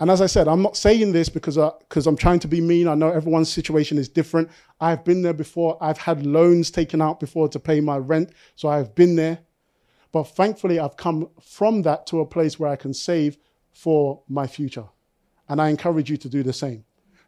[0.00, 2.88] And as I said, I'm not saying this because because I'm trying to be mean.
[2.88, 4.50] I know everyone's situation is different.
[4.80, 5.78] I've been there before.
[5.80, 9.38] I've had loans taken out before to pay my rent, so I've been there.
[10.10, 13.38] But thankfully, I've come from that to a place where I can save
[13.72, 14.84] for my future.
[15.48, 16.84] And I encourage you to do the same.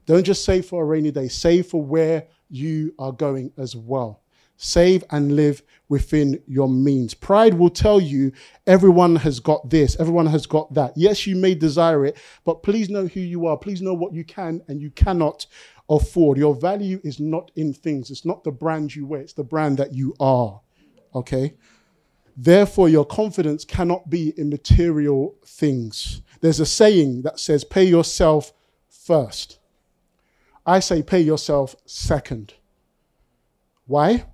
[0.07, 4.24] Don't just save for a rainy day, save for where you are going as well.
[4.57, 7.13] Save and live within your means.
[7.15, 8.33] Pride will tell you
[8.67, 10.93] everyone has got this, everyone has got that.
[10.97, 13.57] Yes, you may desire it, but please know who you are.
[13.57, 15.47] Please know what you can and you cannot
[15.89, 16.39] afford.
[16.39, 19.79] Your value is not in things, it's not the brand you wear, it's the brand
[19.79, 20.61] that you are.
[21.15, 21.55] Okay?
[22.37, 26.23] Therefore, your confidence cannot be in material things.
[26.41, 28.53] There's a saying that says, pay yourself
[28.89, 29.59] first.
[30.67, 32.55] I say, pay yourself second.
[33.87, 34.25] Why?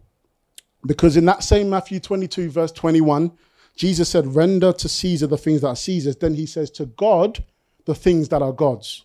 [0.87, 3.33] Because in that same Matthew 22, verse 21,
[3.77, 6.17] Jesus said, render to Caesar the things that are Caesar's.
[6.17, 7.45] Then he says, to God,
[7.85, 9.05] the things that are God's.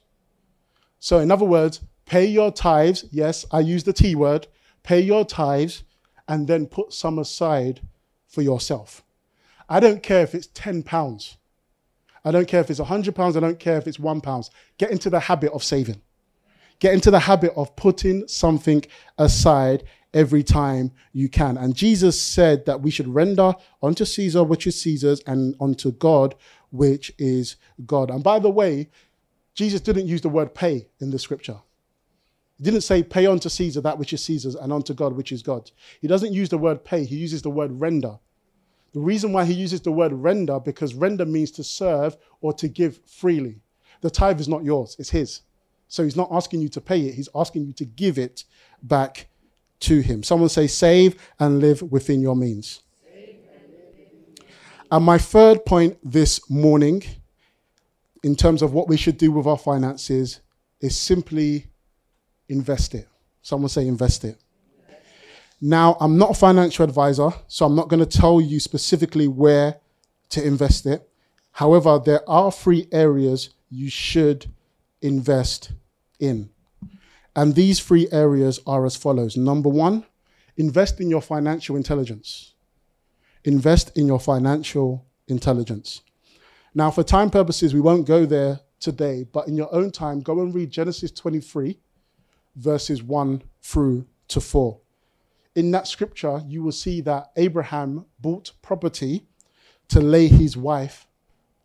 [1.00, 3.06] So, in other words, pay your tithes.
[3.12, 4.48] Yes, I use the T word.
[4.84, 5.84] Pay your tithes
[6.28, 7.82] and then put some aside
[8.28, 9.04] for yourself.
[9.70, 11.38] I don't care if it's 10 pounds.
[12.24, 13.38] I don't care if it's 100 pounds.
[13.38, 14.50] I don't care if it's one pounds.
[14.78, 16.02] Get into the habit of saving.
[16.80, 18.84] Get into the habit of putting something
[19.18, 19.84] aside
[20.15, 21.58] every time you can.
[21.58, 26.34] And Jesus said that we should render unto Caesar which is Caesar's and unto God
[26.71, 28.10] which is God.
[28.10, 28.89] And by the way,
[29.54, 31.58] Jesus didn't use the word pay in the scripture.
[32.58, 35.43] He didn't say pay unto Caesar that which is Caesar's and unto God which is
[35.43, 35.73] God's.
[35.99, 38.17] He doesn't use the word pay, he uses the word render.
[38.93, 42.69] The reason why he uses the word render, because render means to serve or to
[42.69, 43.60] give freely.
[43.99, 45.41] The tithe is not yours, it's his.
[45.89, 48.45] So he's not asking you to pay it, he's asking you to give it
[48.82, 49.28] back
[49.82, 50.24] to him.
[50.24, 52.82] Someone say, save and live within your means.
[54.92, 57.04] And my third point this morning,
[58.24, 60.42] in terms of what we should do with our finances,
[60.80, 61.68] is simply
[62.48, 63.08] invest it.
[63.42, 64.40] Someone say, invest it.
[65.62, 69.80] Now, I'm not a financial advisor, so I'm not going to tell you specifically where
[70.30, 71.10] to invest it.
[71.52, 74.52] However, there are three areas you should
[75.02, 75.72] invest
[76.20, 76.50] in.
[77.36, 79.36] And these three areas are as follows.
[79.36, 80.06] Number one,
[80.58, 82.54] invest in your financial intelligence.
[83.43, 86.02] Invest in your financial intelligence.
[86.74, 90.41] Now, for time purposes, we won't go there today, but in your own time, go
[90.41, 91.80] and read Genesis 23,
[92.56, 94.80] verses 1 through to 4
[95.56, 99.26] in that scripture, you will see that Abraham bought property
[99.88, 101.08] to lay his wife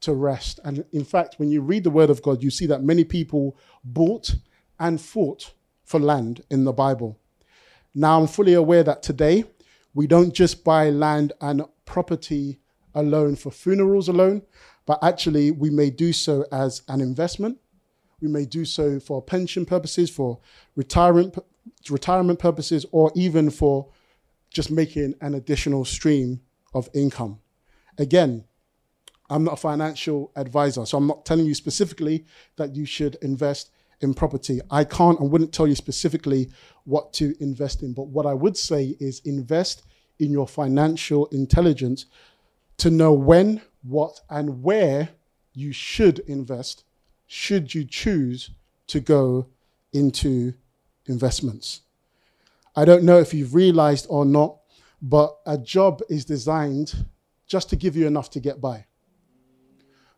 [0.00, 0.60] to rest.
[0.64, 3.56] And in fact, when you read the word of God, you see that many people
[3.84, 4.34] bought
[4.78, 5.52] and fought
[5.90, 7.18] for land in the Bible.
[7.96, 9.42] Now, I'm fully aware that today
[9.92, 12.60] we don't just buy land and property
[12.94, 14.42] alone for funerals alone,
[14.86, 17.58] but actually we may do so as an investment.
[18.20, 20.38] We may do so for pension purposes, for
[20.76, 21.36] retirement
[21.90, 23.88] retirement purposes or even for
[24.48, 26.40] just making an additional stream
[26.72, 27.40] of income.
[27.98, 28.44] Again,
[29.28, 32.26] I'm not a financial advisor, so I'm not telling you specifically
[32.56, 34.60] that you should invest in property.
[34.70, 36.50] I can't and wouldn't tell you specifically
[36.84, 39.82] what to invest in, but what I would say is invest
[40.18, 42.06] in your financial intelligence
[42.78, 45.10] to know when, what, and where
[45.52, 46.84] you should invest
[47.26, 48.50] should you choose
[48.86, 49.46] to go
[49.92, 50.54] into
[51.06, 51.82] investments.
[52.74, 54.56] I don't know if you've realized or not,
[55.02, 57.06] but a job is designed
[57.46, 58.86] just to give you enough to get by.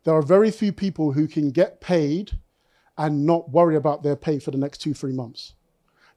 [0.04, 2.32] There are very few people who can get paid
[3.02, 5.54] and not worry about their pay for the next two, three months.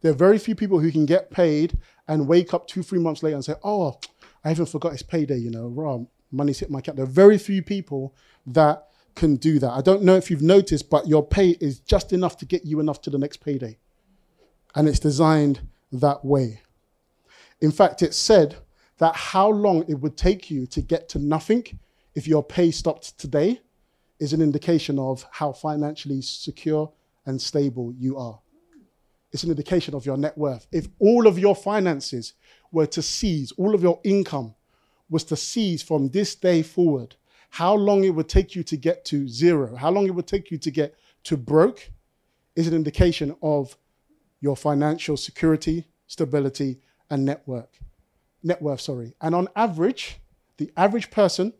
[0.02, 3.24] There are very few people who can get paid and wake up two, three months
[3.24, 4.00] later and say, Oh,
[4.44, 5.98] I even forgot it's payday, you know, raw,
[6.32, 6.98] money's hit my account.
[6.98, 8.14] There are very few people
[8.46, 9.72] that can do that.
[9.72, 12.80] I don't know if you've noticed, but your pay is just enough to get you
[12.80, 13.80] enough to the next payday
[14.76, 16.62] and it's designed that way.
[17.62, 18.58] In fact, it said
[19.00, 21.80] that how long it would take you to get to nothing
[22.14, 23.62] if your pay stopped today
[24.20, 26.92] is an indication of how financially secure
[27.26, 28.40] and stable you are.
[29.32, 30.68] It's an indication of your net worth.
[30.72, 32.34] If all of your finances
[32.72, 34.56] were to cease, all of your income
[35.10, 37.16] was to cease from this day forward,
[37.50, 40.52] how long it would take you to get to zero, how long it would take
[40.52, 41.90] you to get to broke,
[42.56, 43.78] is an indication of
[44.40, 46.80] your financial security, stability,
[47.10, 47.78] and network.
[48.44, 49.16] Net worth, sorry.
[49.22, 50.18] And on average,
[50.58, 51.54] the average person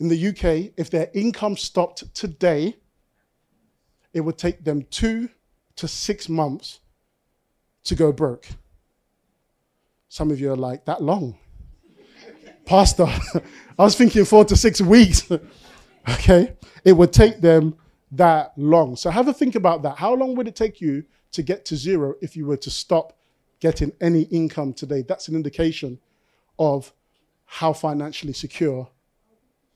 [0.00, 2.76] in the UK, if their income stopped today,
[4.14, 5.28] it would take them two
[5.76, 6.80] to six months
[7.84, 8.48] to go broke.
[10.08, 11.36] Some of you are like, that long?
[12.64, 13.06] Pastor,
[13.78, 15.30] I was thinking four to six weeks.
[16.08, 16.54] okay?
[16.82, 17.76] It would take them
[18.12, 18.96] that long.
[18.96, 19.98] So have a think about that.
[19.98, 23.18] How long would it take you to get to zero if you were to stop
[23.60, 25.02] getting any income today?
[25.02, 26.00] That's an indication
[26.58, 26.92] of
[27.44, 28.88] how financially secure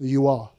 [0.07, 0.51] you are.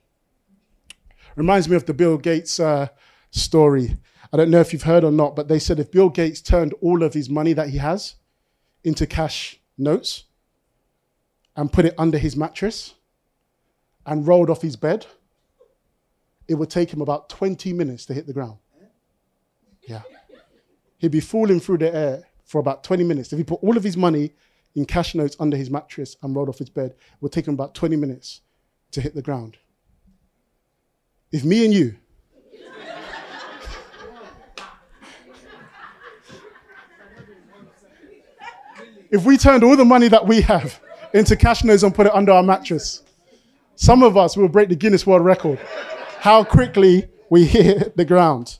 [1.35, 2.87] Reminds me of the Bill Gates uh,
[3.31, 3.97] story.
[4.31, 6.73] I don't know if you've heard or not, but they said if Bill Gates turned
[6.81, 8.15] all of his money that he has
[8.83, 10.25] into cash notes
[11.55, 12.95] and put it under his mattress
[14.05, 15.05] and rolled off his bed,
[16.47, 18.57] it would take him about 20 minutes to hit the ground.
[19.87, 20.01] Yeah.
[20.97, 23.33] He'd be falling through the air for about 20 minutes.
[23.33, 24.33] If he put all of his money
[24.75, 27.53] in cash notes under his mattress and rolled off his bed, it would take him
[27.53, 28.41] about 20 minutes
[28.95, 29.57] to hit the ground.
[31.31, 31.95] If me and you
[39.11, 40.79] if we turned all the money that we have
[41.13, 43.03] into cash notes and put it under our mattress,
[43.75, 45.59] some of us will break the Guinness World Record.
[46.19, 48.59] How quickly we hit the ground.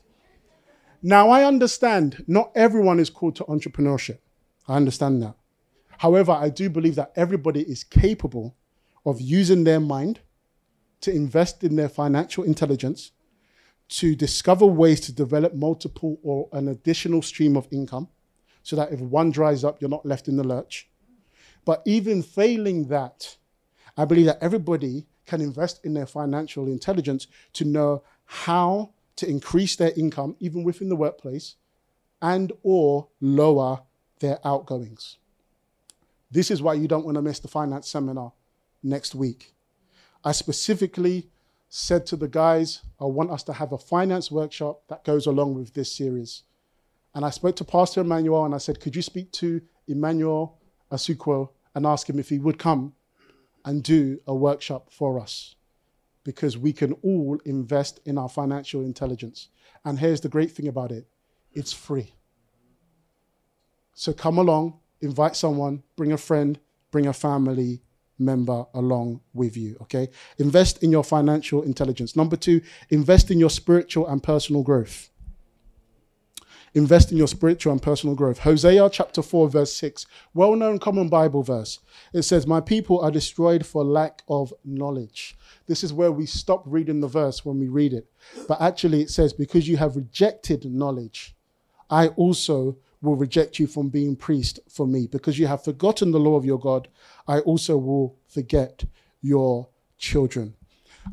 [1.02, 4.18] Now, I understand not everyone is called to entrepreneurship.
[4.68, 5.34] I understand that.
[5.98, 8.56] However, I do believe that everybody is capable
[9.04, 10.20] of using their mind
[11.00, 13.12] to invest in their financial intelligence,
[13.88, 18.08] to discover ways to develop multiple or an additional stream of income,
[18.62, 20.88] so that if one dries up, you're not left in the lurch.
[21.64, 23.36] But even failing that,
[23.96, 29.76] I believe that everybody can invest in their financial intelligence to know how to increase
[29.76, 31.56] their income, even within the workplace,
[32.20, 33.82] and or lower
[34.20, 35.18] their outgoings.
[36.30, 38.32] This is why you don't want to miss the finance seminar
[38.82, 39.54] next week.
[40.26, 41.28] I specifically
[41.68, 45.54] said to the guys, I want us to have a finance workshop that goes along
[45.54, 46.42] with this series.
[47.14, 50.58] And I spoke to Pastor Emmanuel and I said, Could you speak to Emmanuel
[50.90, 52.94] Asukwo and ask him if he would come
[53.64, 55.54] and do a workshop for us?
[56.24, 59.48] Because we can all invest in our financial intelligence.
[59.84, 61.06] And here's the great thing about it
[61.52, 62.14] it's free.
[63.94, 66.58] So come along, invite someone, bring a friend,
[66.90, 67.82] bring a family
[68.18, 70.08] member along with you, okay?
[70.38, 72.16] Invest in your financial intelligence.
[72.16, 72.60] Number two,
[72.90, 75.10] invest in your spiritual and personal growth.
[76.76, 78.40] Invest in your spiritual and personal growth.
[78.40, 80.04] Hosea chapter 4, verse 6,
[80.34, 81.78] well known common Bible verse.
[82.12, 85.38] It says, My people are destroyed for lack of knowledge.
[85.66, 88.10] This is where we stop reading the verse when we read it.
[88.46, 91.34] But actually, it says, Because you have rejected knowledge,
[91.88, 95.06] I also will reject you from being priest for me.
[95.06, 96.88] Because you have forgotten the law of your God,
[97.28, 98.84] I also will forget
[99.20, 99.68] your
[99.98, 100.54] children.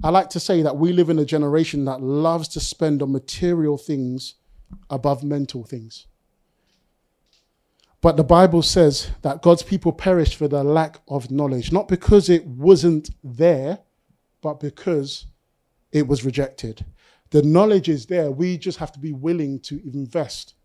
[0.03, 3.11] I like to say that we live in a generation that loves to spend on
[3.11, 4.35] material things
[4.89, 6.07] above mental things.
[8.01, 12.29] But the Bible says that God's people perished for the lack of knowledge, not because
[12.29, 13.79] it wasn't there,
[14.41, 15.27] but because
[15.91, 16.83] it was rejected.
[17.29, 18.29] The knowledge is there.
[18.29, 20.55] We just have to be willing to invest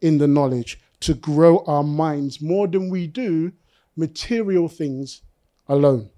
[0.00, 3.52] in the knowledge to grow our minds more than we do
[3.96, 5.22] material things
[5.68, 6.10] alone.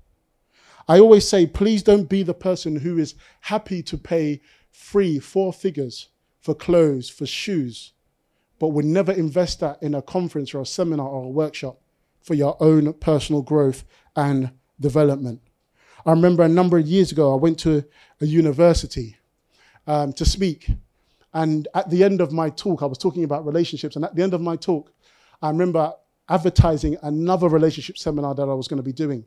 [0.88, 4.40] I always say, please don't be the person who is happy to pay
[4.72, 6.08] three, four figures
[6.40, 7.92] for clothes, for shoes,
[8.58, 11.80] but would never invest that in a conference or a seminar or a workshop
[12.20, 13.84] for your own personal growth
[14.16, 14.50] and
[14.80, 15.40] development.
[16.04, 17.84] I remember a number of years ago, I went to
[18.20, 19.16] a university
[19.86, 20.70] um, to speak.
[21.34, 23.96] And at the end of my talk, I was talking about relationships.
[23.96, 24.92] And at the end of my talk,
[25.40, 25.92] I remember
[26.32, 29.24] advertising another relationship seminar that I was going to be doing.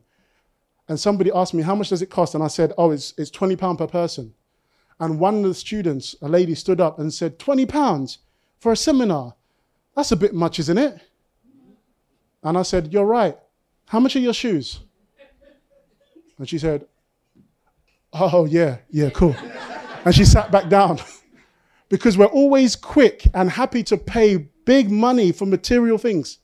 [0.88, 2.34] And somebody asked me, How much does it cost?
[2.34, 4.34] And I said, Oh, it's, it's £20 per person.
[4.98, 8.18] And one of the students, a lady, stood up and said, 20 pounds
[8.58, 9.34] for a seminar.
[9.94, 11.00] That's a bit much, isn't it?
[12.42, 13.36] And I said, You're right.
[13.86, 14.80] How much are your shoes?
[16.38, 16.86] And she said,
[18.12, 19.36] Oh, yeah, yeah, cool.
[20.04, 20.98] and she sat back down
[21.88, 26.38] because we're always quick and happy to pay big money for material things.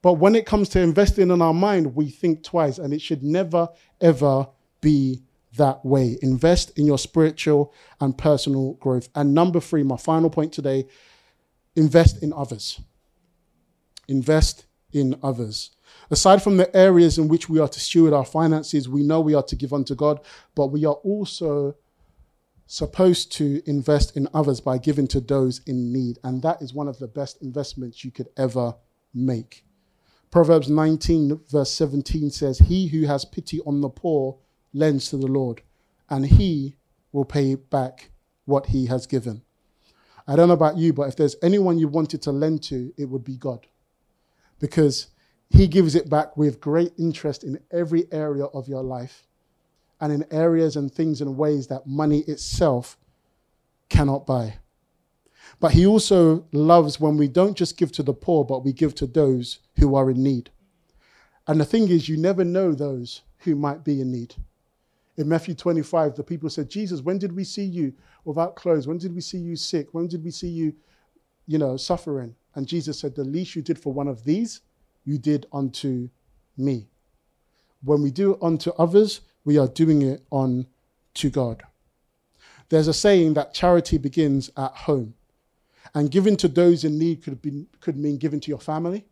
[0.00, 3.22] But when it comes to investing in our mind, we think twice, and it should
[3.22, 3.68] never,
[4.00, 4.46] ever
[4.80, 5.22] be
[5.56, 6.18] that way.
[6.22, 9.08] Invest in your spiritual and personal growth.
[9.14, 10.86] And number three, my final point today
[11.74, 12.80] invest in others.
[14.06, 15.70] Invest in others.
[16.10, 19.34] Aside from the areas in which we are to steward our finances, we know we
[19.34, 20.20] are to give unto God,
[20.54, 21.74] but we are also
[22.66, 26.18] supposed to invest in others by giving to those in need.
[26.22, 28.74] And that is one of the best investments you could ever
[29.14, 29.64] make.
[30.30, 34.38] Proverbs 19, verse 17 says, He who has pity on the poor
[34.72, 35.62] lends to the Lord,
[36.10, 36.76] and He
[37.12, 38.10] will pay back
[38.44, 39.42] what He has given.
[40.26, 43.06] I don't know about you, but if there's anyone you wanted to lend to, it
[43.06, 43.66] would be God.
[44.58, 45.08] Because
[45.48, 49.26] He gives it back with great interest in every area of your life
[50.00, 52.98] and in areas and things and ways that money itself
[53.88, 54.58] cannot buy.
[55.60, 58.94] But he also loves when we don't just give to the poor, but we give
[58.96, 60.50] to those who are in need.
[61.46, 64.34] And the thing is, you never know those who might be in need.
[65.16, 67.92] In Matthew 25, the people said, Jesus, when did we see you
[68.24, 68.86] without clothes?
[68.86, 69.88] When did we see you sick?
[69.92, 70.74] When did we see you,
[71.46, 72.36] you know, suffering?
[72.54, 74.60] And Jesus said, The least you did for one of these,
[75.04, 76.08] you did unto
[76.56, 76.86] me.
[77.82, 81.62] When we do it unto others, we are doing it unto God.
[82.68, 85.14] There's a saying that charity begins at home.
[85.94, 89.06] And giving to those in need could, be, could mean giving to your family.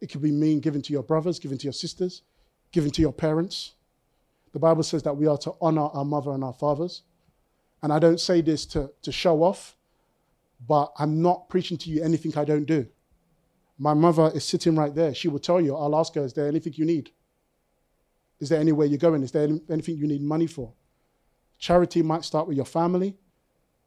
[0.00, 2.22] It could be mean giving to your brothers, giving to your sisters,
[2.72, 3.72] giving to your parents.
[4.52, 7.02] The Bible says that we are to honor our mother and our fathers.
[7.82, 9.76] And I don't say this to, to show off,
[10.68, 12.86] but I'm not preaching to you anything I don't do.
[13.78, 15.14] My mother is sitting right there.
[15.14, 17.10] She will tell you, I'll ask her, is there anything you need?
[18.38, 19.22] Is there anywhere you're going?
[19.22, 20.72] Is there anything you need money for?
[21.58, 23.16] Charity might start with your family.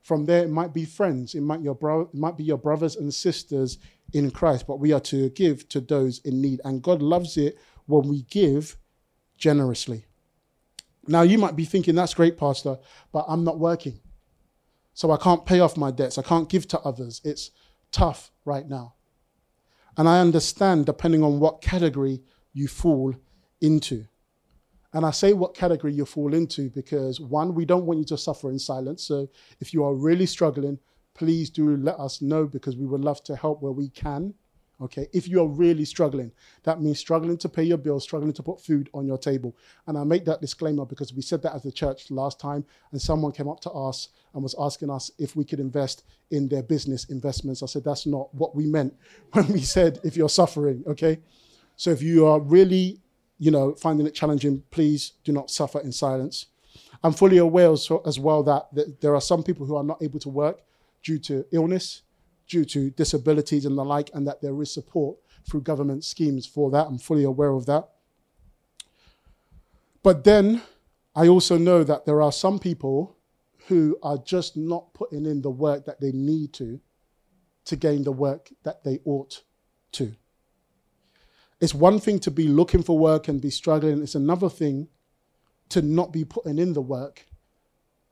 [0.06, 1.34] From there, it might be friends.
[1.34, 3.80] It might, your bro- it might be your brothers and sisters
[4.14, 4.68] in Christ.
[4.68, 6.62] But we are to give to those in need.
[6.64, 8.78] And God loves it when we give
[9.36, 10.06] generously.
[11.08, 12.78] Now, you might be thinking, that's great, Pastor,
[13.12, 14.00] but I'm not working.
[14.94, 16.20] So I can't pay off my debts.
[16.20, 17.20] I can't give to others.
[17.24, 17.50] It's
[17.92, 18.94] tough right now.
[19.98, 22.22] And I understand depending on what category
[22.54, 23.16] you fall
[23.60, 24.06] into.
[24.96, 28.18] And I say what category you fall into because one, we don't want you to
[28.18, 29.04] suffer in silence.
[29.04, 29.30] So
[29.60, 30.80] if you are really struggling,
[31.14, 34.34] please do let us know because we would love to help where we can.
[34.82, 36.32] Okay, if you are really struggling,
[36.64, 39.58] that means struggling to pay your bills, struggling to put food on your table.
[39.88, 43.02] And I make that disclaimer because we said that as a church last time, and
[43.02, 46.64] someone came up to us and was asking us if we could invest in their
[46.64, 47.64] business investments.
[47.64, 48.94] I said that's not what we meant
[49.34, 50.86] when we said if you're suffering.
[50.88, 51.20] Okay,
[51.76, 53.02] so if you are really
[53.38, 56.48] you know, finding it challenging, please do not suffer in silence.
[57.04, 60.30] I'm fully aware as well that, there are some people who are not able to
[60.30, 60.62] work
[61.04, 62.02] due to illness,
[62.48, 65.18] due to disabilities and the like, and that there is support
[65.48, 66.88] through government schemes for that.
[66.88, 67.90] I'm fully aware of that.
[70.02, 70.62] But then
[71.16, 73.18] I also know that there are some people
[73.68, 76.80] who are just not putting in the work that they need to
[77.66, 79.42] to gain the work that they ought
[79.94, 80.16] to.
[81.60, 84.88] It's one thing to be looking for work and be struggling, it's another thing
[85.70, 87.26] to not be putting in the work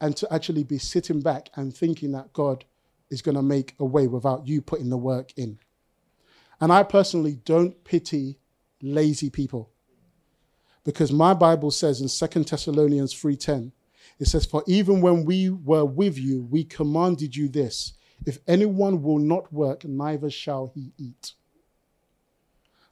[0.02, 2.66] and to actually be sitting back and thinking that God
[3.10, 5.60] is going to make a way without you putting the work in.
[6.60, 8.40] And I personally don't pity
[8.82, 9.70] lazy people
[10.84, 13.72] because my Bible says in 2 Thessalonians 3:10
[14.20, 17.94] it says for even when we were with you we commanded you this
[18.26, 21.34] if anyone will not work neither shall he eat.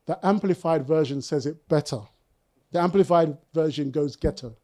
[0.06, 1.99] The Amplified version says it better.
[2.72, 4.56] The Amplified version goes ghetto.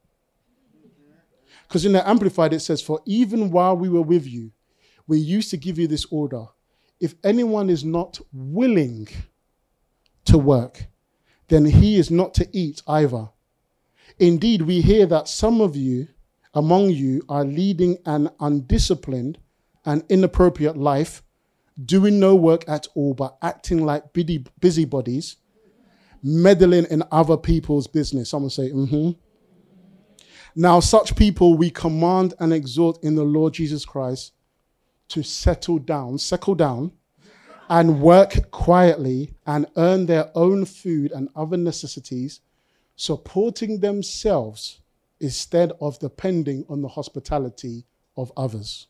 [1.67, 4.51] Because in the Amplified it says, For even while we were with you,
[5.07, 6.45] we used to give you this order.
[6.99, 9.07] If anyone is not willing
[10.25, 10.87] to work,
[11.47, 13.29] then he is not to eat either.
[14.19, 16.07] Indeed, we hear that some of you
[16.53, 19.37] among you are leading an undisciplined
[19.85, 21.21] and inappropriate life
[21.85, 24.03] doing no work at all, but acting like
[24.59, 25.37] busybodies,
[26.23, 28.29] meddling in other people's business.
[28.29, 29.11] Someone say, mm hmm.
[30.55, 34.33] Now, such people we command and exhort in the Lord Jesus Christ
[35.09, 36.93] to settle down, settle down,
[37.69, 42.41] and work quietly and earn their own food and other necessities,
[42.95, 44.81] supporting themselves
[45.19, 48.87] instead of depending on the hospitality of others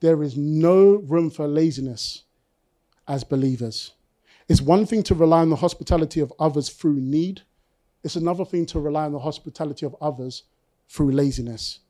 [0.00, 2.24] there is no room for laziness
[3.06, 3.92] as believers.
[4.48, 7.42] It's one thing to rely on the hospitality of others through need,
[8.04, 10.44] it's another thing to rely on the hospitality of others
[10.88, 11.80] through laziness.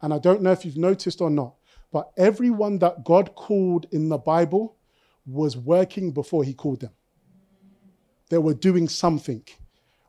[0.00, 1.54] And I don't know if you've noticed or not,
[1.92, 4.76] but everyone that God called in the Bible
[5.26, 6.92] was working before he called them.
[8.30, 9.44] They were doing something.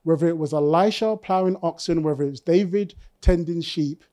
[0.03, 4.03] Whether it was Elisha plowing oxen, whether it was David tending sheep,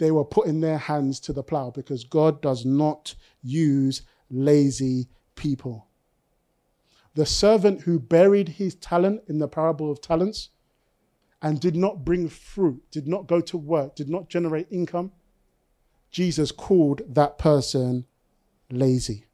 [0.00, 5.86] they were putting their hands to the plow because God does not use lazy people.
[7.14, 10.48] The servant who buried his talent in the parable of talents
[11.42, 15.12] and did not bring fruit, did not go to work, did not generate income,
[16.10, 18.06] Jesus called that person
[18.70, 19.26] lazy.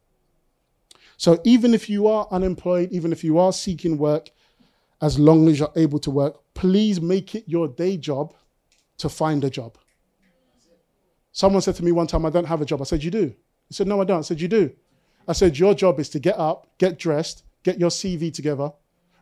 [1.16, 4.30] So even if you are unemployed, even if you are seeking work,
[5.00, 8.34] as long as you're able to work, please make it your day job
[8.98, 9.78] to find a job.
[11.36, 12.80] Someone said to me one time, I don't have a job.
[12.80, 13.26] I said, You do?
[13.68, 14.20] He said, No, I don't.
[14.20, 14.70] I said, You do.
[15.28, 18.72] I said, Your job is to get up, get dressed, get your CV together,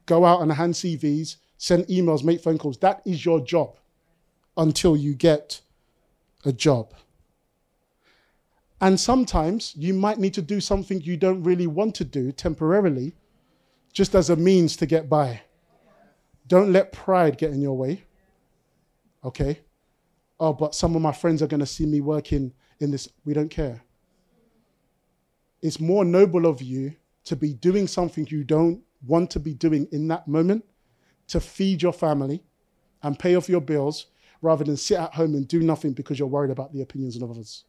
[0.07, 2.79] go out and hand CVs, send emails, make phone calls.
[2.79, 3.79] That is your job
[4.57, 5.61] until you get
[6.45, 6.95] a job.
[8.81, 13.17] And sometimes you might need to do something you don't really want to do temporarily,
[13.93, 15.41] just as a means to get by.
[16.47, 18.05] Don't let pride get in your way.
[19.25, 19.64] Okay?
[20.41, 23.09] Oh, but some of my friends are going to see me working in this.
[23.25, 23.83] We don't care.
[25.63, 29.89] It's more noble of you to be doing something you don't want to be doing
[29.93, 30.65] in that moment
[31.29, 32.43] to feed your family
[33.03, 34.07] and pay off your bills
[34.43, 37.31] rather than sit at home and do nothing because you're worried about the opinions of
[37.31, 37.65] others.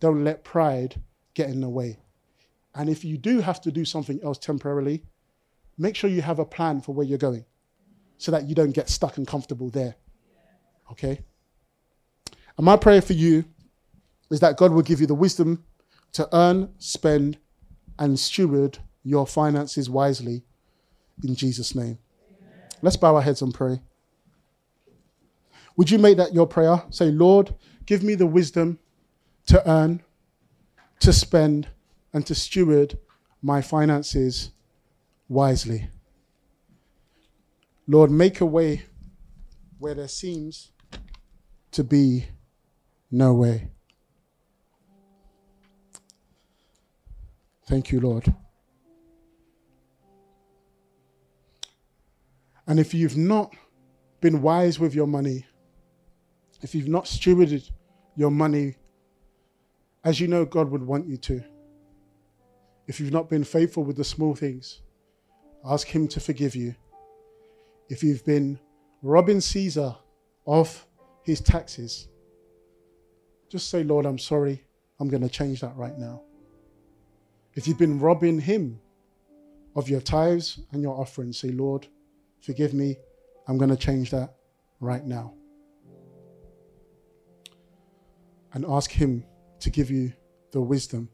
[0.00, 1.00] Don't let pride
[1.34, 1.98] get in the way.
[2.74, 5.04] And if you do have to do something else temporarily,
[5.78, 7.44] make sure you have a plan for where you're going
[8.18, 9.96] so that you don't get stuck and comfortable there.
[10.90, 11.20] Okay?
[12.56, 13.44] And my prayer for you
[14.30, 15.64] is that God will give you the wisdom
[16.12, 17.38] to earn, spend,
[17.98, 20.42] and steward your finances wisely
[21.24, 21.98] in Jesus' name.
[22.82, 23.80] Let's bow our heads and pray.
[25.76, 26.82] Would you make that your prayer?
[26.90, 27.54] Say, Lord,
[27.86, 28.78] give me the wisdom
[29.46, 30.02] to earn,
[31.00, 31.68] to spend,
[32.12, 32.98] and to steward
[33.42, 34.50] my finances
[35.28, 35.88] wisely.
[37.86, 38.82] Lord, make a way
[39.78, 40.70] where there seems
[41.72, 42.26] to be
[43.10, 43.70] no way.
[47.66, 48.34] Thank you, Lord.
[52.66, 53.54] And if you've not
[54.20, 55.46] been wise with your money,
[56.62, 57.70] if you've not stewarded
[58.16, 58.76] your money
[60.04, 61.42] as you know God would want you to,
[62.86, 64.82] if you've not been faithful with the small things,
[65.64, 66.74] ask Him to forgive you.
[67.88, 68.58] If you've been
[69.02, 69.94] robbing Caesar
[70.46, 70.86] of
[71.22, 72.08] his taxes,
[73.48, 74.64] just say, Lord, I'm sorry.
[74.98, 76.22] I'm going to change that right now.
[77.54, 78.80] If you've been robbing him
[79.74, 81.86] of your tithes and your offerings, say, Lord,
[82.40, 82.96] forgive me.
[83.48, 84.34] I'm going to change that
[84.78, 85.34] right now.
[88.52, 89.24] And ask him
[89.60, 90.12] to give you
[90.52, 91.08] the wisdom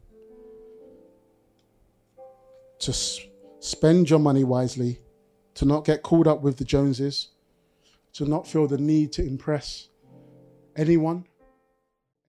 [2.78, 2.92] to
[3.60, 5.00] spend your money wisely,
[5.54, 7.28] to not get caught up with the Joneses,
[8.12, 9.88] to not feel the need to impress
[10.76, 11.24] anyone